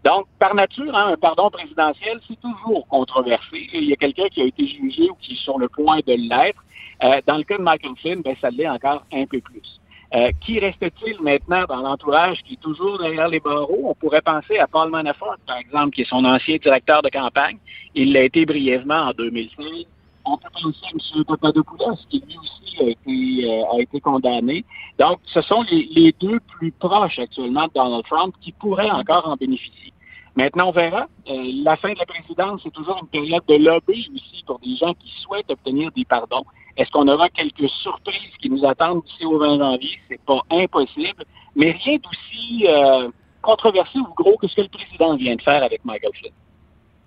Donc, 0.04 0.26
par 0.38 0.54
nature, 0.54 0.94
hein, 0.94 1.12
un 1.14 1.16
pardon 1.16 1.48
présidentiel, 1.48 2.20
c'est 2.28 2.38
toujours 2.38 2.86
controversé. 2.88 3.70
Il 3.72 3.84
y 3.84 3.94
a 3.94 3.96
quelqu'un 3.96 4.28
qui 4.28 4.42
a 4.42 4.44
été 4.44 4.66
jugé 4.66 5.08
ou 5.08 5.14
qui 5.14 5.32
est 5.32 5.42
sur 5.42 5.58
le 5.58 5.70
point 5.70 6.00
de 6.06 6.12
l'être. 6.12 6.62
Euh, 7.02 7.22
dans 7.26 7.38
le 7.38 7.44
cas 7.44 7.56
de 7.56 7.62
Michael 7.62 7.92
Flynn, 7.98 8.20
ben, 8.20 8.36
ça 8.42 8.50
l'est 8.50 8.68
encore 8.68 9.06
un 9.10 9.24
peu 9.24 9.40
plus. 9.40 9.80
Euh, 10.14 10.30
qui 10.42 10.58
reste-t-il 10.58 11.18
maintenant 11.22 11.64
dans 11.66 11.80
l'entourage 11.80 12.42
qui 12.42 12.54
est 12.54 12.60
toujours 12.60 12.98
derrière 12.98 13.28
les 13.28 13.40
barreaux? 13.40 13.84
On 13.84 13.94
pourrait 13.94 14.20
penser 14.20 14.58
à 14.58 14.66
Paul 14.66 14.90
Manafort, 14.90 15.36
par 15.46 15.56
exemple, 15.56 15.94
qui 15.94 16.02
est 16.02 16.10
son 16.10 16.26
ancien 16.26 16.58
directeur 16.58 17.00
de 17.00 17.08
campagne. 17.08 17.56
Il 17.94 18.12
l'a 18.12 18.24
été 18.24 18.44
brièvement 18.44 19.08
en 19.08 19.12
2016 19.12 19.86
on 20.24 20.36
peut 20.36 20.48
penser 20.52 20.78
à 20.84 21.16
M. 21.18 21.24
Papadopoulos, 21.24 21.98
qui 22.08 22.20
lui 22.20 22.36
aussi 22.38 22.80
a 22.80 22.88
été, 22.88 23.50
euh, 23.50 23.76
a 23.76 23.80
été 23.80 24.00
condamné. 24.00 24.64
Donc, 24.98 25.18
ce 25.26 25.40
sont 25.42 25.62
les, 25.70 25.88
les, 25.92 26.12
deux 26.12 26.40
plus 26.40 26.72
proches 26.72 27.18
actuellement 27.18 27.66
de 27.66 27.72
Donald 27.74 28.04
Trump 28.04 28.34
qui 28.40 28.52
pourraient 28.52 28.90
encore 28.90 29.28
en 29.28 29.36
bénéficier. 29.36 29.92
Maintenant, 30.34 30.68
on 30.68 30.72
verra. 30.72 31.06
Euh, 31.28 31.50
la 31.62 31.76
fin 31.76 31.92
de 31.92 31.98
la 31.98 32.06
présidence, 32.06 32.60
c'est 32.64 32.72
toujours 32.72 32.98
une 33.02 33.08
période 33.08 33.42
de 33.48 33.56
lobby 33.56 34.10
aussi 34.14 34.42
pour 34.46 34.58
des 34.60 34.76
gens 34.76 34.94
qui 34.94 35.12
souhaitent 35.20 35.50
obtenir 35.50 35.90
des 35.92 36.04
pardons. 36.04 36.44
Est-ce 36.76 36.90
qu'on 36.90 37.06
aura 37.06 37.28
quelques 37.28 37.68
surprises 37.68 38.36
qui 38.40 38.48
nous 38.48 38.64
attendent 38.64 39.02
d'ici 39.04 39.26
au 39.26 39.38
20 39.38 39.58
janvier? 39.58 39.98
C'est 40.08 40.20
pas 40.22 40.40
impossible, 40.50 41.24
mais 41.54 41.72
rien 41.72 41.98
d'aussi 41.98 42.66
euh, 42.66 43.10
controversé 43.42 43.98
ou 43.98 44.14
gros 44.14 44.38
que 44.38 44.48
ce 44.48 44.56
que 44.56 44.62
le 44.62 44.68
président 44.68 45.16
vient 45.16 45.36
de 45.36 45.42
faire 45.42 45.62
avec 45.62 45.84
Michael 45.84 46.12
Flynn. 46.14 46.32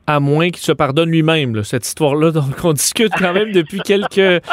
À 0.07 0.19
moins 0.19 0.50
qu'il 0.50 0.63
se 0.63 0.71
pardonne 0.71 1.09
lui-même, 1.09 1.63
cette 1.63 1.85
histoire-là. 1.85 2.31
Donc, 2.31 2.63
on 2.63 2.74
discute 2.74 3.12
quand 3.17 3.33
même 3.33 3.51
depuis 3.51 3.79
quelques, 3.79 4.43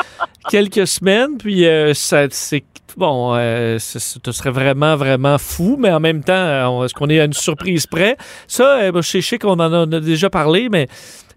quelques 0.48 0.86
semaines. 0.86 1.36
Puis, 1.38 1.66
euh, 1.66 1.94
ça, 1.94 2.26
c'est 2.30 2.64
bon, 2.96 3.34
euh, 3.34 3.78
ce 3.78 4.32
serait 4.32 4.50
vraiment, 4.50 4.96
vraiment 4.96 5.38
fou, 5.38 5.76
mais 5.78 5.90
en 5.90 6.00
même 6.00 6.22
temps, 6.22 6.84
est-ce 6.84 6.94
qu'on 6.94 7.08
est 7.08 7.20
à 7.20 7.24
une 7.24 7.32
surprise 7.32 7.86
près? 7.86 8.16
Ça, 8.46 8.80
euh, 8.80 9.02
je 9.02 9.20
sais 9.20 9.38
qu'on 9.38 9.58
en 9.58 9.72
a 9.72 9.86
déjà 9.86 10.30
parlé, 10.30 10.68
mais 10.70 10.88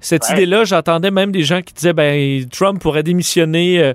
cette 0.06 0.30
idée-là, 0.30 0.66
j'entendais 0.66 1.12
même 1.12 1.32
des 1.32 1.44
gens 1.44 1.62
qui 1.62 1.74
disaient, 1.74 1.94
ben, 1.94 2.46
Trump 2.50 2.82
pourrait 2.82 3.04
démissionner. 3.04 3.82
Euh, 3.82 3.94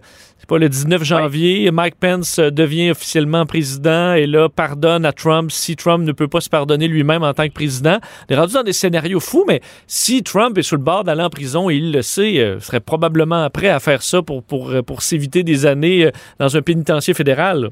pas, 0.51 0.59
le 0.59 0.69
19 0.69 1.05
janvier, 1.05 1.71
Mike 1.71 1.95
Pence 2.01 2.41
euh, 2.41 2.51
devient 2.51 2.91
officiellement 2.91 3.47
président 3.47 4.15
et 4.15 4.27
là, 4.27 4.49
pardonne 4.49 5.05
à 5.05 5.13
Trump 5.13 5.53
si 5.53 5.77
Trump 5.77 6.05
ne 6.05 6.11
peut 6.11 6.27
pas 6.27 6.41
se 6.41 6.49
pardonner 6.49 6.89
lui-même 6.89 7.23
en 7.23 7.33
tant 7.33 7.47
que 7.47 7.53
président. 7.53 7.99
On 8.29 8.35
est 8.35 8.37
rendu 8.37 8.55
dans 8.55 8.65
des 8.65 8.73
scénarios 8.73 9.21
fous, 9.21 9.45
mais 9.47 9.61
si 9.87 10.25
Trump 10.25 10.59
est 10.59 10.63
sur 10.63 10.77
le 10.77 10.83
bord 10.83 11.05
d'aller 11.05 11.23
en 11.23 11.31
prison 11.31 11.71
et 11.71 11.77
il 11.77 11.93
le 11.93 12.03
sait, 12.03 12.33
il 12.33 12.41
euh, 12.41 12.59
serait 12.59 12.81
probablement 12.81 13.49
prêt 13.49 13.69
à 13.69 13.79
faire 13.79 14.03
ça 14.03 14.23
pour, 14.23 14.43
pour, 14.43 14.71
euh, 14.71 14.83
pour 14.83 15.03
s'éviter 15.03 15.45
des 15.45 15.67
années 15.67 16.11
dans 16.41 16.57
un 16.57 16.63
pénitencier 16.63 17.15
fédéral. 17.15 17.71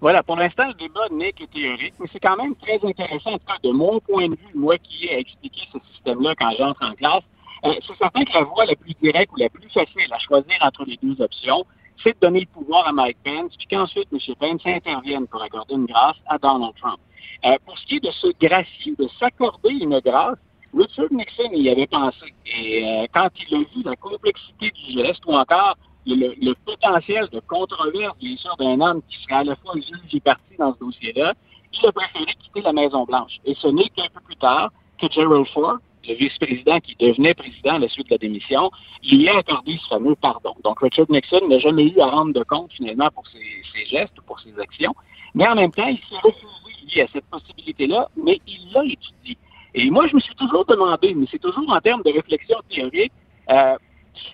Voilà, 0.00 0.22
pour 0.22 0.36
l'instant, 0.36 0.68
le 0.68 0.74
débat 0.74 1.08
n'est 1.10 1.32
que 1.32 1.44
théorique, 1.44 1.94
mais 1.98 2.06
c'est 2.12 2.20
quand 2.20 2.36
même 2.36 2.54
très 2.56 2.78
intéressant, 2.84 3.32
en 3.32 3.38
tout 3.38 3.46
cas 3.46 3.58
de 3.62 3.70
mon 3.70 3.98
point 3.98 4.28
de 4.28 4.36
vue, 4.36 4.54
moi 4.54 4.78
qui 4.78 5.06
ai 5.06 5.18
expliqué 5.18 5.62
ce 5.72 5.78
système-là 5.92 6.34
quand 6.38 6.52
j'entre 6.56 6.84
en 6.84 6.94
classe. 6.94 7.24
Euh, 7.64 7.74
c'est 7.84 7.96
certain 7.96 8.24
que 8.24 8.32
la 8.32 8.44
voie 8.44 8.64
la 8.64 8.76
plus 8.76 8.94
directe 9.02 9.32
ou 9.32 9.36
la 9.40 9.48
plus 9.48 9.68
facile 9.70 10.12
à 10.12 10.18
choisir 10.20 10.54
entre 10.60 10.84
les 10.84 10.96
deux 11.02 11.20
options, 11.20 11.66
c'est 12.04 12.14
de 12.14 12.20
donner 12.20 12.40
le 12.40 12.46
pouvoir 12.46 12.86
à 12.86 12.92
Mike 12.92 13.18
Pence, 13.24 13.56
puis 13.58 13.66
qu'ensuite 13.66 14.08
M. 14.12 14.18
Pence 14.38 14.60
intervienne 14.64 15.26
pour 15.26 15.42
accorder 15.42 15.74
une 15.74 15.86
grâce 15.86 16.16
à 16.26 16.38
Donald 16.38 16.74
Trump. 16.80 17.00
Euh, 17.44 17.56
pour 17.66 17.76
ce 17.76 17.86
qui 17.86 17.96
est 17.96 18.04
de 18.04 18.12
se 18.12 18.28
gracier, 18.40 18.94
de 18.96 19.08
s'accorder 19.18 19.70
une 19.70 19.98
grâce, 19.98 20.38
Richard 20.72 21.10
Nixon 21.10 21.50
y 21.52 21.70
avait 21.70 21.88
pensé. 21.88 22.32
Et 22.46 22.84
euh, 22.84 23.06
quand 23.12 23.28
il 23.48 23.54
a 23.56 23.58
vu 23.58 23.82
la 23.84 23.96
complexité 23.96 24.70
du 24.70 24.92
geste 24.92 25.24
ou 25.26 25.32
encore 25.32 25.76
le, 26.14 26.54
potentiel 26.64 27.28
de 27.32 27.40
controverse, 27.40 28.16
bien 28.18 28.36
sûr, 28.36 28.56
d'un 28.56 28.80
homme 28.80 29.02
qui 29.08 29.22
serait 29.22 29.40
à 29.40 29.44
la 29.44 29.56
fois 29.56 29.74
juge 29.74 30.14
et 30.14 30.20
parti 30.20 30.54
dans 30.58 30.74
ce 30.74 30.78
dossier-là, 30.80 31.34
il 31.72 31.86
a 31.86 31.92
préféré 31.92 32.34
quitter 32.42 32.62
la 32.62 32.72
Maison-Blanche. 32.72 33.38
Et 33.44 33.54
ce 33.54 33.68
n'est 33.68 33.88
qu'un 33.90 34.08
peu 34.14 34.20
plus 34.24 34.36
tard 34.36 34.70
que 35.00 35.10
Gerald 35.10 35.46
Ford 35.48 35.78
le 36.08 36.14
vice-président 36.14 36.80
qui 36.80 36.96
devenait 36.98 37.34
président 37.34 37.74
à 37.74 37.78
la 37.78 37.88
suite 37.88 38.08
de 38.08 38.14
la 38.14 38.18
démission, 38.18 38.70
lui 39.02 39.28
a 39.28 39.38
accordé 39.38 39.78
ce 39.82 39.88
fameux 39.88 40.14
pardon. 40.16 40.54
Donc, 40.64 40.80
Richard 40.80 41.06
Nixon 41.08 41.46
n'a 41.48 41.58
jamais 41.58 41.88
eu 41.88 42.00
à 42.00 42.06
rendre 42.06 42.32
de 42.32 42.42
compte 42.44 42.72
finalement 42.72 43.08
pour 43.14 43.26
ses, 43.26 43.86
gestes 43.86 44.18
ou 44.18 44.22
pour 44.22 44.40
ses 44.40 44.58
actions, 44.58 44.94
mais 45.34 45.46
en 45.46 45.54
même 45.54 45.72
temps, 45.72 45.86
il 45.86 45.98
s'est 45.98 46.20
refusé 46.22 47.02
à 47.02 47.06
cette 47.12 47.26
possibilité-là, 47.26 48.08
mais 48.16 48.40
il 48.46 48.72
l'a 48.72 48.84
étudié. 48.84 49.36
Et 49.74 49.90
moi, 49.90 50.06
je 50.06 50.14
me 50.14 50.20
suis 50.20 50.34
toujours 50.34 50.64
demandé, 50.64 51.14
mais 51.14 51.26
c'est 51.30 51.38
toujours 51.38 51.70
en 51.70 51.80
termes 51.80 52.02
de 52.02 52.10
réflexion 52.10 52.58
théorique, 52.68 53.12
euh, 53.50 53.76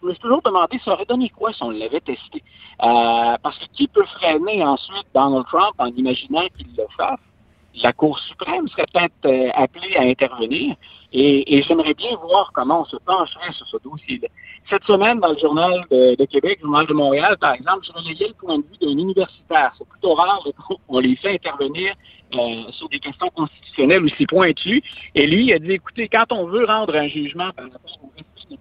je 0.01 0.07
me 0.07 0.13
suis 0.13 0.21
toujours 0.21 0.43
demandé, 0.43 0.81
ça 0.85 0.93
aurait 0.93 1.05
donné 1.05 1.29
quoi 1.31 1.53
si 1.53 1.63
on 1.63 1.71
l'avait 1.71 2.01
testé? 2.01 2.43
Euh, 2.83 3.37
parce 3.43 3.59
que 3.59 3.67
qui 3.73 3.89
peut 3.89 4.05
freiner 4.19 4.65
ensuite 4.65 5.07
Donald 5.15 5.47
Trump 5.47 5.75
en 5.79 5.87
imaginant 5.87 6.47
qu'il 6.57 6.69
le 6.77 6.85
fasse? 6.97 7.21
la 7.83 7.93
Cour 7.93 8.19
suprême 8.21 8.69
serait 8.69 8.87
peut-être 8.93 9.27
euh, 9.27 9.51
appelée 9.55 9.97
à 9.97 10.03
intervenir 10.03 10.77
et, 11.13 11.63
j'aimerais 11.63 11.95
bien 11.95 12.17
voir 12.17 12.51
comment 12.53 12.83
on 12.83 12.85
se 12.87 12.97
pencherait 12.97 13.53
sur 13.53 13.67
ce 13.69 13.77
dossier-là. 13.85 14.29
Cette 14.69 14.83
semaine, 14.85 15.21
dans 15.21 15.31
le 15.31 15.39
Journal 15.39 15.85
de, 15.89 16.25
Québec, 16.25 16.59
le 16.61 16.67
Journal 16.67 16.87
de 16.87 16.93
Montréal, 16.93 17.37
par 17.41 17.55
exemple, 17.55 17.87
je 17.87 17.93
relayais 17.93 18.29
le 18.29 18.35
point 18.35 18.59
de 18.59 18.65
vue 18.65 18.79
d'un 18.81 18.99
universitaire. 18.99 19.73
C'est 19.79 19.87
plutôt 19.89 20.15
rare 20.15 20.45
qu'on 20.89 20.99
les 20.99 21.15
fait 21.15 21.35
intervenir 21.35 21.95
euh, 22.35 22.73
sur 22.73 22.89
des 22.89 22.99
questions 22.99 23.29
constitutionnelles 23.29 24.03
aussi 24.03 24.27
pointues. 24.27 24.83
Et 25.15 25.29
lui, 25.29 25.47
il 25.47 25.53
a 25.53 25.61
dit, 25.61 25.73
écoutez, 25.73 26.09
quand 26.09 26.33
on 26.33 26.47
veut 26.47 26.65
rendre 26.65 26.97
un 26.97 27.07
jugement 27.07 27.51
par 27.53 27.67
rapport 27.67 27.99
au 28.03 28.11
respect 28.17 28.57
de 28.57 28.59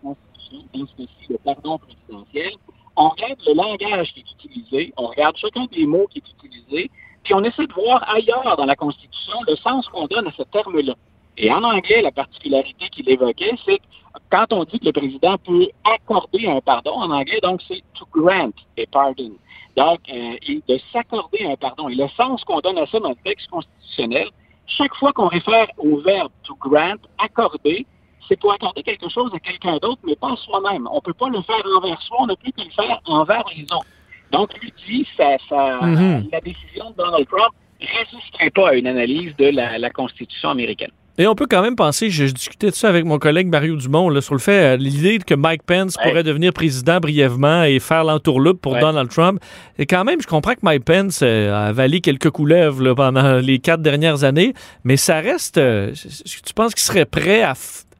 dans 0.73 0.85
ce 0.85 1.03
cas-ci, 1.03 1.27
le 1.29 1.37
pardon 1.37 1.77
présidentiel, 1.77 2.53
on 2.95 3.09
regarde 3.09 3.39
le 3.47 3.53
langage 3.53 4.13
qui 4.13 4.19
est 4.19 4.45
utilisé, 4.45 4.93
on 4.97 5.07
regarde 5.07 5.35
chacun 5.37 5.65
des 5.71 5.85
mots 5.85 6.07
qui 6.07 6.19
est 6.19 6.45
utilisé, 6.45 6.91
puis 7.23 7.33
on 7.33 7.43
essaie 7.43 7.65
de 7.65 7.73
voir 7.73 8.03
ailleurs 8.09 8.55
dans 8.57 8.65
la 8.65 8.75
Constitution 8.75 9.37
le 9.47 9.55
sens 9.55 9.87
qu'on 9.89 10.07
donne 10.07 10.27
à 10.27 10.31
ce 10.31 10.43
terme-là. 10.43 10.93
Et 11.37 11.51
en 11.51 11.63
anglais, 11.63 12.01
la 12.01 12.11
particularité 12.11 12.89
qu'il 12.89 13.09
évoquait, 13.09 13.55
c'est 13.65 13.77
que 13.77 13.83
quand 14.29 14.51
on 14.51 14.63
dit 14.65 14.79
que 14.79 14.85
le 14.85 14.91
président 14.91 15.37
peut 15.37 15.67
accorder 15.83 16.47
un 16.47 16.61
pardon, 16.61 16.91
en 16.91 17.09
anglais, 17.09 17.39
donc 17.41 17.61
c'est 17.67 17.81
to 17.95 18.05
grant 18.13 18.51
a 18.77 18.85
pardon. 18.91 19.31
Donc, 19.75 19.99
euh, 20.09 20.35
de 20.67 20.79
s'accorder 20.91 21.45
un 21.45 21.55
pardon. 21.55 21.89
Et 21.89 21.95
le 21.95 22.07
sens 22.09 22.43
qu'on 22.43 22.59
donne 22.59 22.77
à 22.77 22.85
ça 22.85 22.99
dans 22.99 23.09
le 23.09 23.15
texte 23.23 23.47
constitutionnel, 23.49 24.29
chaque 24.67 24.93
fois 24.95 25.11
qu'on 25.13 25.27
réfère 25.27 25.67
au 25.77 25.97
verbe 25.97 26.31
to 26.43 26.55
grant, 26.55 27.01
accorder, 27.17 27.87
c'est 28.27 28.39
pour 28.39 28.53
accorder 28.53 28.83
quelque 28.83 29.09
chose 29.09 29.31
à 29.33 29.39
quelqu'un 29.39 29.77
d'autre, 29.77 30.01
mais 30.03 30.15
pas 30.15 30.31
à 30.31 30.35
soi-même. 30.35 30.87
On 30.91 30.95
ne 30.95 31.01
peut 31.01 31.13
pas 31.13 31.29
le 31.29 31.41
faire 31.41 31.61
envers 31.77 32.01
soi, 32.01 32.17
on 32.19 32.27
n'a 32.27 32.35
plus 32.35 32.51
qu'à 32.51 32.63
le 32.63 32.69
faire 32.71 32.99
envers 33.05 33.43
les 33.55 33.63
autres. 33.63 33.85
Donc, 34.31 34.49
lui 34.59 34.73
dit, 34.87 35.07
ça, 35.15 35.37
mhm. 35.81 36.27
la 36.31 36.41
décision 36.41 36.89
de 36.89 36.95
Donald 36.97 37.27
Trump 37.27 37.53
ne 37.79 37.87
résisterait 37.87 38.49
pas 38.49 38.69
à 38.69 38.73
une 38.73 38.87
analyse 38.87 39.35
de 39.37 39.45
la, 39.45 39.89
Constitution 39.91 40.49
américaine. 40.49 40.91
Et 41.19 41.27
on 41.27 41.35
peut 41.35 41.45
quand 41.47 41.61
même 41.61 41.75
penser, 41.75 42.09
je, 42.09 42.25
discutais 42.25 42.71
de 42.71 42.75
ça 42.75 42.89
avec 42.89 43.05
mon 43.05 43.19
collègue 43.19 43.45
Mario 43.45 43.75
Dumont, 43.75 44.09
là, 44.09 44.21
sur 44.21 44.33
le 44.33 44.39
fait, 44.39 44.73
euh, 44.73 44.77
l'idée 44.77 45.19
que 45.19 45.35
Mike 45.35 45.61
Pence 45.61 45.95
pourrait 46.01 46.23
devenir 46.23 46.51
président 46.53 46.99
brièvement 46.99 47.63
et 47.63 47.79
faire 47.79 48.03
l'entourloupe 48.03 48.59
pour 48.59 48.79
Donald 48.79 49.11
Trump. 49.11 49.39
Et 49.77 49.85
quand 49.85 50.03
même, 50.05 50.19
je 50.19 50.25
comprends 50.25 50.53
que 50.53 50.61
Mike 50.63 50.85
Pence 50.85 51.19
euh, 51.21 51.53
a 51.53 51.65
avalé 51.65 52.01
quelques 52.01 52.31
couleuvres 52.31 52.95
pendant 52.95 53.35
les 53.35 53.59
quatre 53.59 53.83
dernières 53.83 54.23
années, 54.23 54.55
mais 54.83 54.97
ça 54.97 55.19
reste. 55.19 55.59
Euh, 55.59 55.93
tu 55.93 56.53
penses 56.55 56.73
qu'il 56.73 56.83
serait 56.83 57.05
prêt 57.05 57.43
à 57.43 57.53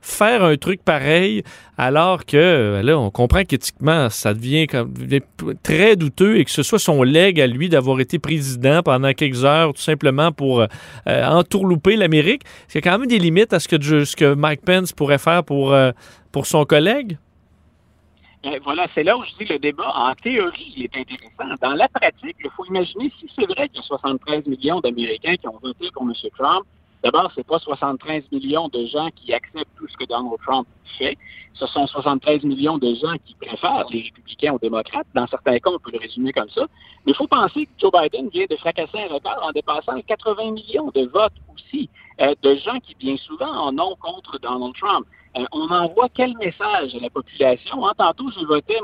faire 0.04 0.44
un 0.44 0.58
truc 0.58 0.84
pareil 0.84 1.44
alors 1.78 2.26
que 2.26 2.38
euh, 2.38 2.84
là, 2.84 3.00
on 3.00 3.10
comprend 3.10 3.44
qu'éthiquement, 3.44 4.10
ça 4.10 4.34
devient, 4.34 4.68
comme, 4.68 4.94
très 5.64 5.96
douteux 5.96 6.38
et 6.38 6.46
que 6.46 6.52
ce 6.52 6.62
soit 6.62 6.78
son 6.78 7.02
leg 7.04 7.40
à 7.40 7.48
lui 7.48 7.70
d'avoir 7.70 8.00
été 8.00 8.20
président 8.20 8.84
pendant 8.84 9.14
quelques 9.14 9.44
heures 9.46 9.74
tout 9.74 9.82
simplement 9.82 10.32
pour 10.32 10.62
euh, 10.62 10.68
entourlouper 11.08 11.96
l'Amérique. 11.96 12.44
A 12.76 12.82
quand 12.82 13.00
même 13.00 13.08
des 13.08 13.20
limites 13.20 13.54
à 13.54 13.60
ce 13.60 13.68
que, 13.68 13.82
ce 13.82 14.16
que 14.16 14.34
Mike 14.34 14.62
Pence 14.66 14.92
pourrait 14.92 15.18
faire 15.18 15.44
pour, 15.44 15.74
euh, 15.74 15.92
pour 16.32 16.46
son 16.46 16.66
collègue? 16.66 17.18
Ben, 18.44 18.60
voilà, 18.62 18.88
c'est 18.94 19.04
là 19.04 19.18
où 19.18 19.24
je 19.24 19.46
dis 19.46 19.50
le 19.50 19.58
débat, 19.58 19.90
en 19.96 20.14
théorie, 20.16 20.74
il 20.76 20.84
est 20.84 20.98
intéressant. 20.98 21.56
Dans 21.62 21.76
la 21.76 21.88
pratique, 21.88 22.36
il 22.44 22.50
faut 22.58 22.66
imaginer 22.66 23.10
si 23.18 23.32
c'est 23.34 23.46
vrai 23.46 23.70
qu'il 23.70 23.78
y 23.78 23.80
a 23.80 23.84
73 23.84 24.46
millions 24.48 24.82
d'Américains 24.82 25.36
qui 25.38 25.48
ont 25.48 25.58
voté 25.64 25.90
pour 25.94 26.04
M. 26.04 26.12
Trump, 26.38 26.66
D'abord, 27.04 27.32
c'est 27.36 27.46
pas 27.46 27.60
73 27.60 28.24
millions 28.32 28.70
de 28.70 28.86
gens 28.86 29.10
qui 29.14 29.34
acceptent 29.34 29.76
tout 29.78 29.88
ce 29.90 29.98
que 29.98 30.06
Donald 30.06 30.40
Trump 30.46 30.66
fait. 30.98 31.18
Ce 31.54 31.68
sont 31.68 31.86
73 31.86 32.44
millions 32.44 32.78
de 32.78 32.96
gens 32.96 33.16
qui 33.26 33.36
préfèrent 33.36 33.86
les 33.92 34.04
républicains 34.04 34.54
aux 34.54 34.60
démocrates. 34.60 35.06
Dans 35.14 35.28
certains 35.28 35.60
cas, 35.60 35.70
on 35.70 35.80
peut 35.80 35.92
le 35.92 36.00
résumer 36.00 36.32
comme 36.32 36.50
ça. 36.50 36.62
Mais 37.06 37.12
il 37.12 37.16
faut 37.16 37.28
penser 37.28 37.66
que 37.66 37.72
Joe 37.78 37.92
Biden 37.92 38.30
vient 38.30 38.46
de 38.50 38.56
fracasser 38.56 39.00
un 39.00 39.14
record 39.14 39.38
en 39.44 39.52
dépassant 39.52 40.00
80 40.08 40.52
millions 40.52 40.92
de 40.96 41.06
votes 41.08 41.34
aussi, 41.54 41.90
euh, 42.22 42.34
de 42.42 42.56
gens 42.56 42.80
qui 42.80 42.96
bien 42.96 43.18
souvent 43.18 43.52
en 43.52 43.78
ont 43.78 43.96
contre 43.98 44.40
Donald 44.40 44.74
Trump. 44.76 45.06
Euh, 45.36 45.44
on 45.52 45.70
envoie 45.70 46.08
quel 46.14 46.38
message 46.38 46.96
à 46.96 47.00
la 47.00 47.10
population? 47.10 47.86
Hein, 47.86 47.94
tantôt, 47.98 48.30
j'évoquais, 48.32 48.80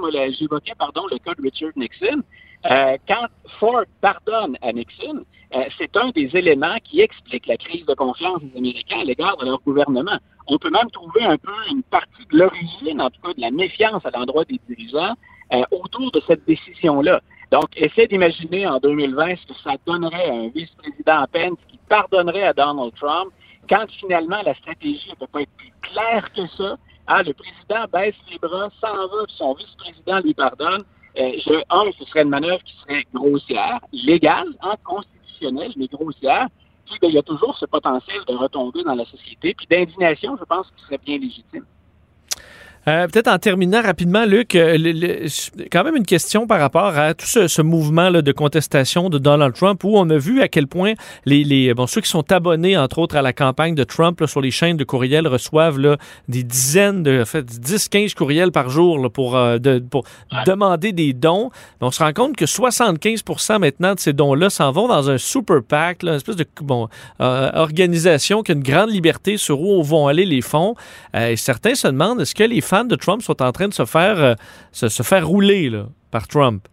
pardon, 0.77 1.03
le 1.09 1.19
cas 1.19 1.35
de 1.35 1.41
Richard 1.41 1.71
Nixon. 1.77 2.21
Euh, 2.65 2.97
quand 3.07 3.27
Ford 3.59 3.85
pardonne 4.01 4.57
à 4.61 4.73
Nixon, 4.73 5.23
euh, 5.55 5.63
c'est 5.77 5.95
un 5.95 6.09
des 6.09 6.29
éléments 6.35 6.77
qui 6.83 7.01
explique 7.01 7.47
la 7.47 7.57
crise 7.57 7.85
de 7.85 7.93
confiance 7.93 8.41
des 8.41 8.57
Américains 8.57 8.99
à 8.99 9.03
l'égard 9.03 9.37
de 9.37 9.45
leur 9.45 9.61
gouvernement. 9.61 10.17
On 10.47 10.57
peut 10.57 10.69
même 10.69 10.89
trouver 10.91 11.23
un 11.23 11.37
peu 11.37 11.53
une 11.71 11.83
partie 11.83 12.25
de 12.31 12.37
l'origine, 12.37 13.01
en 13.01 13.09
tout 13.09 13.21
cas 13.21 13.33
de 13.33 13.41
la 13.41 13.51
méfiance 13.51 14.05
à 14.05 14.11
l'endroit 14.11 14.43
des 14.45 14.59
dirigeants, 14.67 15.15
euh, 15.53 15.61
autour 15.71 16.11
de 16.11 16.21
cette 16.27 16.45
décision-là. 16.45 17.21
Donc, 17.51 17.65
essaie 17.75 18.07
d'imaginer 18.07 18.67
en 18.67 18.77
2020 18.79 19.37
ce 19.37 19.47
que 19.47 19.59
ça 19.63 19.75
donnerait 19.85 20.29
à 20.29 20.33
un 20.33 20.49
vice-président 20.49 21.25
Pence 21.31 21.57
qui 21.69 21.79
pardonnerait 21.87 22.43
à 22.43 22.53
Donald 22.53 22.93
Trump 22.95 23.31
quand 23.67 23.89
finalement 23.99 24.41
la 24.45 24.53
stratégie 24.55 25.09
ne 25.09 25.15
peut 25.15 25.31
pas 25.31 25.41
être 25.41 25.51
plus 25.57 25.71
claire 25.81 26.31
que 26.33 26.45
ça. 26.57 26.77
Ah, 27.07 27.23
le 27.23 27.33
président 27.33 27.85
baisse 27.91 28.15
les 28.29 28.37
bras, 28.37 28.69
s'en 28.81 29.07
va, 29.07 29.25
son 29.29 29.53
vice-président 29.53 30.19
lui 30.19 30.33
pardonne. 30.33 30.83
Euh, 31.17 31.31
je, 31.45 31.53
un, 31.69 31.91
ce 31.97 32.05
serait 32.05 32.23
une 32.23 32.29
manœuvre 32.29 32.63
qui 32.63 32.75
serait 32.81 33.05
grossière, 33.13 33.79
légale, 33.91 34.47
en 34.61 34.75
constitutionnelle, 34.83 35.73
mais 35.75 35.87
grossière. 35.87 36.47
Puis, 36.85 36.97
ben, 37.01 37.09
il 37.09 37.15
y 37.15 37.17
a 37.17 37.23
toujours 37.23 37.57
ce 37.57 37.65
potentiel 37.65 38.21
de 38.27 38.33
retomber 38.33 38.83
dans 38.83 38.95
la 38.95 39.05
société. 39.05 39.53
Puis 39.53 39.67
d'indignation, 39.67 40.37
je 40.37 40.43
pense, 40.43 40.67
qui 40.75 40.83
serait 40.83 40.99
bien 41.03 41.17
légitime. 41.17 41.65
Euh, 42.87 43.07
Peut-être 43.07 43.27
en 43.27 43.37
terminant 43.37 43.81
rapidement, 43.81 44.25
Luc, 44.25 44.55
euh, 44.55 44.77
le- 44.77 44.91
le- 44.93 45.27
quand 45.71 45.83
même 45.83 45.95
une 45.95 46.05
question 46.05 46.47
par 46.47 46.59
rapport 46.59 46.97
à 46.97 47.13
tout 47.13 47.25
ce, 47.25 47.47
ce 47.47 47.61
mouvement 47.61 48.09
là, 48.09 48.21
de 48.21 48.31
contestation 48.31 49.09
de 49.09 49.17
Donald 49.17 49.53
Trump 49.53 49.83
où 49.83 49.97
on 49.97 50.09
a 50.09 50.17
vu 50.17 50.41
à 50.41 50.47
quel 50.47 50.65
point 50.67 50.93
les, 51.25 51.43
les 51.43 51.73
bon, 51.73 51.87
ceux 51.87 52.01
qui 52.01 52.09
sont 52.09 52.31
abonnés, 52.31 52.77
entre 52.77 52.99
autres, 52.99 53.15
à 53.17 53.21
la 53.21 53.33
campagne 53.33 53.75
de 53.75 53.83
Trump 53.83 54.19
là, 54.21 54.27
sur 54.27 54.41
les 54.41 54.51
chaînes 54.51 54.77
de 54.77 54.83
courriels 54.85 55.27
reçoivent 55.27 55.77
là, 55.77 55.97
des 56.29 56.43
dizaines, 56.43 57.03
de, 57.03 57.21
en 57.21 57.25
fait, 57.25 57.45
10-15 57.45 58.13
courriels 58.15 58.51
par 58.51 58.69
jour 58.69 58.97
là, 58.97 59.09
pour, 59.09 59.35
euh, 59.35 59.57
de- 59.57 59.79
pour 59.79 60.05
demander 60.45 60.91
des 60.93 61.13
dons. 61.13 61.49
On 61.81 61.91
se 61.91 62.01
rend 62.01 62.13
compte 62.13 62.35
que 62.37 62.45
75% 62.45 63.59
maintenant 63.59 63.93
de 63.93 63.99
ces 63.99 64.13
dons-là 64.13 64.49
s'en 64.49 64.71
vont 64.71 64.87
dans 64.87 65.09
un 65.09 65.17
super 65.17 65.61
PAC, 65.67 66.03
une 66.03 66.09
espèce 66.09 66.37
de 66.37 66.45
bon, 66.61 66.87
organisation 67.19 68.41
qui 68.43 68.51
a 68.51 68.55
une 68.55 68.63
grande 68.63 68.89
liberté 68.91 69.37
sur 69.37 69.61
où 69.61 69.81
vont 69.83 70.07
aller 70.07 70.25
les 70.25 70.41
fonds. 70.41 70.75
Et 71.13 71.35
certains 71.35 71.75
se 71.75 71.87
demandent 71.87 72.21
est-ce 72.21 72.35
que 72.35 72.43
les 72.43 72.61
fans 72.79 72.85
de 72.85 72.95
Trump 72.95 73.21
sont 73.21 73.41
en 73.41 73.51
train 73.51 73.67
de 73.67 73.73
se 73.73 73.85
faire, 73.85 74.19
euh, 74.19 74.35
se, 74.71 75.03
faire 75.03 75.27
rouler 75.27 75.71
par 76.11 76.27
Trump? 76.27 76.67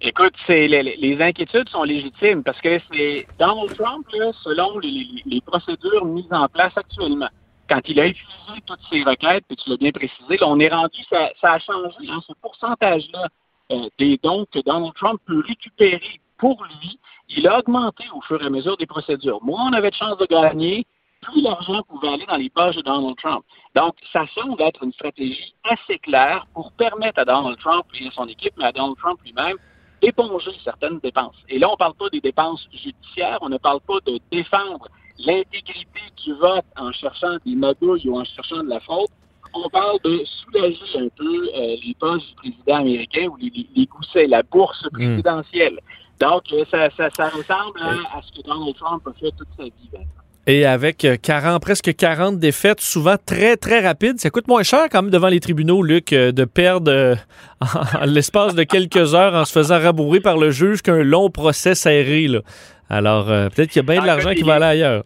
Écoute, 0.00 0.34
les, 0.48 1.16
inquiétudes 1.20 1.68
sont 1.68 1.84
légitimes 1.84 2.42
parce 2.42 2.60
que 2.60 2.80
c'est 2.90 3.26
Donald 3.38 3.74
Trump, 3.76 4.06
là, 4.12 4.32
selon 4.42 4.78
les, 4.78 5.40
procédures 5.46 6.04
mises 6.04 6.32
en 6.32 6.48
place 6.48 6.72
actuellement, 6.76 7.28
quand 7.68 7.80
il 7.86 8.00
a 8.00 8.06
utilisé 8.06 8.60
toutes 8.66 8.80
ces 8.90 9.02
requêtes, 9.02 9.44
puis 9.46 9.56
tu 9.56 9.70
l'as 9.70 9.76
bien 9.76 9.92
précisé, 9.92 10.36
là, 10.40 10.46
on 10.48 10.58
est 10.58 10.68
rendu, 10.68 11.00
ça, 11.08 11.30
a 11.42 11.58
changé, 11.58 12.10
hein, 12.10 12.20
ce 12.26 12.32
pourcentage-là 12.42 13.28
euh, 13.70 13.88
des 13.98 14.18
dons 14.22 14.44
que 14.52 14.58
Donald 14.64 14.94
Trump 14.94 15.20
peut 15.26 15.42
récupérer 15.46 16.20
pour 16.38 16.64
lui, 16.64 16.98
il 17.28 17.46
a 17.46 17.60
augmenté 17.60 18.04
au 18.14 18.20
fur 18.22 18.42
et 18.42 18.46
à 18.46 18.50
mesure 18.50 18.76
des 18.76 18.86
procédures. 18.86 19.38
Moins 19.42 19.68
on 19.70 19.72
avait 19.72 19.90
de 19.90 19.94
chances 19.94 20.18
de 20.18 20.26
gagner, 20.26 20.84
plus 21.22 21.40
l'argent 21.40 21.82
pouvait 21.88 22.08
aller 22.08 22.26
dans 22.26 22.36
les 22.36 22.50
poches 22.50 22.76
de 22.76 22.82
Donald 22.82 23.16
Trump. 23.16 23.44
Donc, 23.74 23.94
ça 24.12 24.24
semble 24.34 24.60
être 24.60 24.82
une 24.82 24.92
stratégie 24.92 25.54
assez 25.64 25.98
claire 26.00 26.46
pour 26.52 26.72
permettre 26.72 27.20
à 27.20 27.24
Donald 27.24 27.58
Trump 27.58 27.86
et 27.98 28.08
à 28.08 28.10
son 28.10 28.26
équipe, 28.26 28.52
mais 28.58 28.64
à 28.66 28.72
Donald 28.72 28.96
Trump 28.98 29.18
lui-même, 29.24 29.56
d'éponger 30.02 30.50
certaines 30.64 30.98
dépenses. 30.98 31.36
Et 31.48 31.58
là, 31.58 31.68
on 31.68 31.72
ne 31.72 31.76
parle 31.76 31.94
pas 31.94 32.08
des 32.10 32.20
dépenses 32.20 32.68
judiciaires, 32.72 33.38
on 33.40 33.48
ne 33.48 33.56
parle 33.56 33.80
pas 33.80 34.00
de 34.04 34.18
défendre 34.30 34.88
l'intégrité 35.18 36.00
du 36.24 36.34
vote 36.34 36.64
en 36.76 36.90
cherchant 36.92 37.36
des 37.46 37.54
magouilles 37.54 38.08
ou 38.08 38.18
en 38.18 38.24
cherchant 38.24 38.62
de 38.64 38.68
la 38.68 38.80
faute. 38.80 39.10
On 39.54 39.68
parle 39.68 39.98
de 40.02 40.24
soulager 40.24 40.98
un 40.98 41.08
peu 41.16 41.48
euh, 41.54 41.76
les 41.84 41.94
poches 42.00 42.26
du 42.26 42.34
président 42.34 42.76
américain 42.76 43.28
ou 43.28 43.36
les, 43.36 43.50
les, 43.50 43.68
les 43.76 43.86
goussets, 43.86 44.26
la 44.26 44.42
bourse 44.42 44.88
présidentielle. 44.92 45.78
Donc, 46.20 46.50
euh, 46.52 46.64
ça, 46.70 46.90
ça, 46.96 47.10
ça 47.10 47.28
ressemble 47.28 47.80
à, 47.80 48.16
à 48.16 48.22
ce 48.22 48.32
que 48.32 48.46
Donald 48.46 48.74
Trump 48.76 49.06
a 49.06 49.12
fait 49.12 49.30
toute 49.32 49.48
sa 49.56 49.64
vie. 49.64 49.90
Et 50.48 50.66
avec 50.66 51.04
euh, 51.04 51.16
40, 51.22 51.62
presque 51.62 51.94
40 51.94 52.38
défaites, 52.38 52.80
souvent 52.80 53.14
très, 53.24 53.56
très 53.56 53.80
rapides, 53.80 54.18
ça 54.18 54.28
coûte 54.30 54.48
moins 54.48 54.64
cher 54.64 54.88
quand 54.90 55.02
même 55.02 55.10
devant 55.10 55.28
les 55.28 55.38
tribunaux, 55.38 55.82
Luc, 55.82 56.12
euh, 56.12 56.32
de 56.32 56.44
perdre 56.44 56.90
euh, 56.90 57.14
l'espace 58.06 58.56
de 58.56 58.64
quelques 58.64 59.14
heures 59.14 59.34
en 59.34 59.44
se 59.44 59.52
faisant 59.52 59.78
rabourer 59.78 60.20
par 60.20 60.36
le 60.38 60.50
juge 60.50 60.82
qu'un 60.82 61.04
long 61.04 61.30
procès 61.30 61.76
serré. 61.76 62.26
Là. 62.26 62.40
Alors, 62.90 63.30
euh, 63.30 63.50
peut-être 63.50 63.70
qu'il 63.70 63.82
y 63.82 63.84
a 63.84 63.92
bien 63.92 64.02
de 64.02 64.06
l'argent 64.06 64.34
qui 64.34 64.42
va 64.42 64.54
aller 64.54 64.64
ailleurs. 64.64 65.04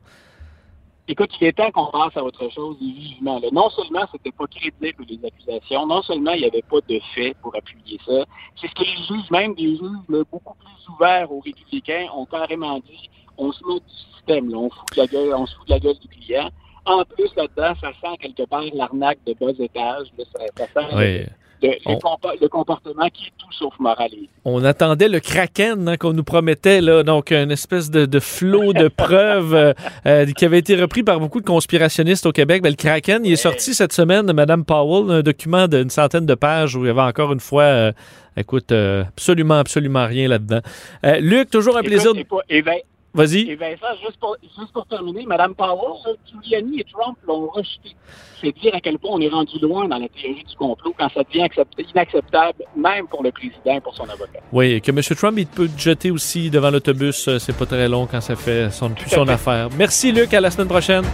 Écoute, 1.07 1.31
il 1.41 1.47
est 1.47 1.53
temps 1.53 1.71
qu'on 1.71 1.87
passe 1.87 2.17
à 2.17 2.25
autre 2.25 2.51
chose 2.51 2.77
et 2.81 2.91
vivement. 2.91 3.39
là. 3.39 3.49
Non 3.53 3.69
seulement 3.71 4.07
c'était 4.11 4.33
pas 4.33 4.47
crédible 4.47 5.05
les 5.07 5.21
accusations, 5.25 5.87
non 5.87 6.03
seulement 6.03 6.33
il 6.33 6.41
n'y 6.41 6.47
avait 6.47 6.65
pas 6.69 6.79
de 6.89 6.99
faits 7.15 7.37
pour 7.43 7.55
appuyer 7.55 8.01
ça, 8.05 8.25
c'est 8.61 8.69
ce 8.69 8.75
que 8.75 8.83
les 8.83 9.07
juges, 9.07 9.31
même 9.31 9.55
des 9.55 9.77
juges 9.77 10.09
là, 10.09 10.23
beaucoup 10.33 10.55
plus 10.55 10.95
ouverts 10.95 11.31
aux 11.31 11.41
républicains, 11.41 12.07
ont 12.13 12.25
carrément 12.25 12.79
dit 12.81 13.09
on 13.39 13.53
se 13.53 13.63
moque 13.65 13.83
du 13.85 14.15
système, 14.17 14.51
là, 14.51 14.57
on 14.59 14.71
fout 14.71 14.85
de 14.97 15.01
la 15.03 15.07
gueule, 15.07 15.35
on 15.35 15.47
se 15.47 15.55
fout 15.57 15.67
de 15.69 15.73
la 15.75 15.79
gueule 15.81 15.99
du 16.01 16.09
client. 16.09 16.51
En 16.85 17.03
plus, 17.05 17.29
là-dedans, 17.37 17.75
ça 17.81 17.89
sent 18.01 18.17
quelque 18.21 18.49
part 18.49 18.63
l'arnaque 18.75 19.19
de 19.27 19.35
bas 19.35 19.51
étage. 19.59 20.07
là, 20.19 20.25
ça, 20.33 20.41
ça 20.57 20.67
sent 20.73 20.87
Oui. 20.97 21.19
le, 21.63 21.69
le- 21.69 21.75
On- 21.87 21.93
le 21.93 21.97
compa- 21.99 22.41
le 22.41 22.49
comportement 22.49 23.09
qui 23.09 23.25
est 23.27 23.33
tout 23.39 23.51
sauf 23.51 23.75
moralisé. 23.81 24.29
On 24.45 24.63
attendait 24.65 25.09
le 25.09 25.19
Kraken 25.19 25.89
hein, 25.89 25.97
qu'on 25.97 26.13
nous 26.13 26.23
promettait, 26.23 26.81
là, 26.81 27.03
donc 27.03 27.33
une 27.33 27.51
espèce 27.51 27.91
de, 27.91 28.07
de 28.07 28.21
flot 28.21 28.73
de 28.73 28.87
preuves 28.97 29.55
euh, 29.55 29.73
euh, 30.07 30.27
qui 30.37 30.45
avait 30.45 30.59
été 30.61 30.77
repris 30.77 31.03
par 31.03 31.19
beaucoup 31.19 31.41
de 31.41 31.47
conspirationnistes 31.47 32.27
au 32.27 32.33
Québec. 32.33 32.63
Ben, 32.63 32.69
le 32.71 32.77
Kraken, 32.77 33.25
il 33.25 33.33
est 33.33 33.37
sorti 33.37 33.75
cette 33.75 33.93
semaine 33.93 34.27
de 34.27 34.33
Mme 34.33 34.65
Powell, 34.65 35.11
un 35.11 35.23
document 35.23 35.67
d'une 35.67 35.91
centaine 35.91 36.27
de 36.27 36.35
pages 36.37 36.77
où 36.77 36.85
il 36.85 36.89
y 36.89 36.91
avait 36.91 37.01
encore 37.01 37.33
une 37.33 37.41
fois, 37.41 37.63
euh, 37.65 37.93
écoute, 38.37 38.71
euh, 38.71 39.03
absolument, 39.09 39.55
absolument 39.59 40.07
rien 40.07 40.29
là-dedans. 40.29 40.61
Luc, 41.19 41.51
toujours 41.51 41.77
un 41.79 41.83
plaisir. 41.83 42.13
Et 42.49 42.63
Vas-y. 43.17 43.51
Et 43.51 43.57
Vincent, 43.57 43.87
juste 44.05 44.19
pour, 44.21 44.37
juste 44.59 44.73
pour 44.73 44.87
terminer, 44.87 45.25
Mme 45.27 45.55
Powell, 45.55 46.17
Giuliani 46.31 46.81
et 46.81 46.85
Trump 46.85 47.17
l'ont 47.27 47.47
rejeté. 47.49 47.97
C'est 48.41 48.53
dire 48.61 48.75
à 48.75 48.81
quel 48.81 48.99
point 48.99 49.13
on 49.15 49.21
est 49.21 49.29
rendu 49.29 49.59
loin 49.61 49.89
dans 49.89 49.99
la 49.99 50.09
théorie 50.09 50.45
du 50.45 50.55
complot 50.57 50.95
quand 50.99 51.09
ça 51.15 51.23
devient 51.25 51.43
accept- 51.45 51.73
inacceptable, 51.93 52.65
même 52.77 53.07
pour 53.09 53.23
le 53.23 53.33
président 53.33 53.75
et 53.77 53.81
pour 53.81 53.95
son 53.95 54.05
avocat. 54.05 54.41
Oui, 54.53 54.81
que 54.83 54.91
M. 54.91 55.01
Trump, 55.17 55.37
il 55.39 55.47
peut 55.47 55.69
te 55.69 55.81
jeter 55.81 56.11
aussi 56.11 56.51
devant 56.51 56.71
l'autobus. 56.71 57.27
euh, 57.29 57.39
C'est 57.39 57.57
pas 57.57 57.67
très 57.67 57.89
long 57.89 58.07
quand 58.07 58.21
ça 58.21 58.37
fait 58.37 58.71
son, 58.71 58.93
affaire. 59.29 59.69
Merci, 59.79 60.13
Luc. 60.13 60.35
À 60.35 60.41
la 60.41 60.51
semaine 60.51 60.69
prochaine. 60.69 61.05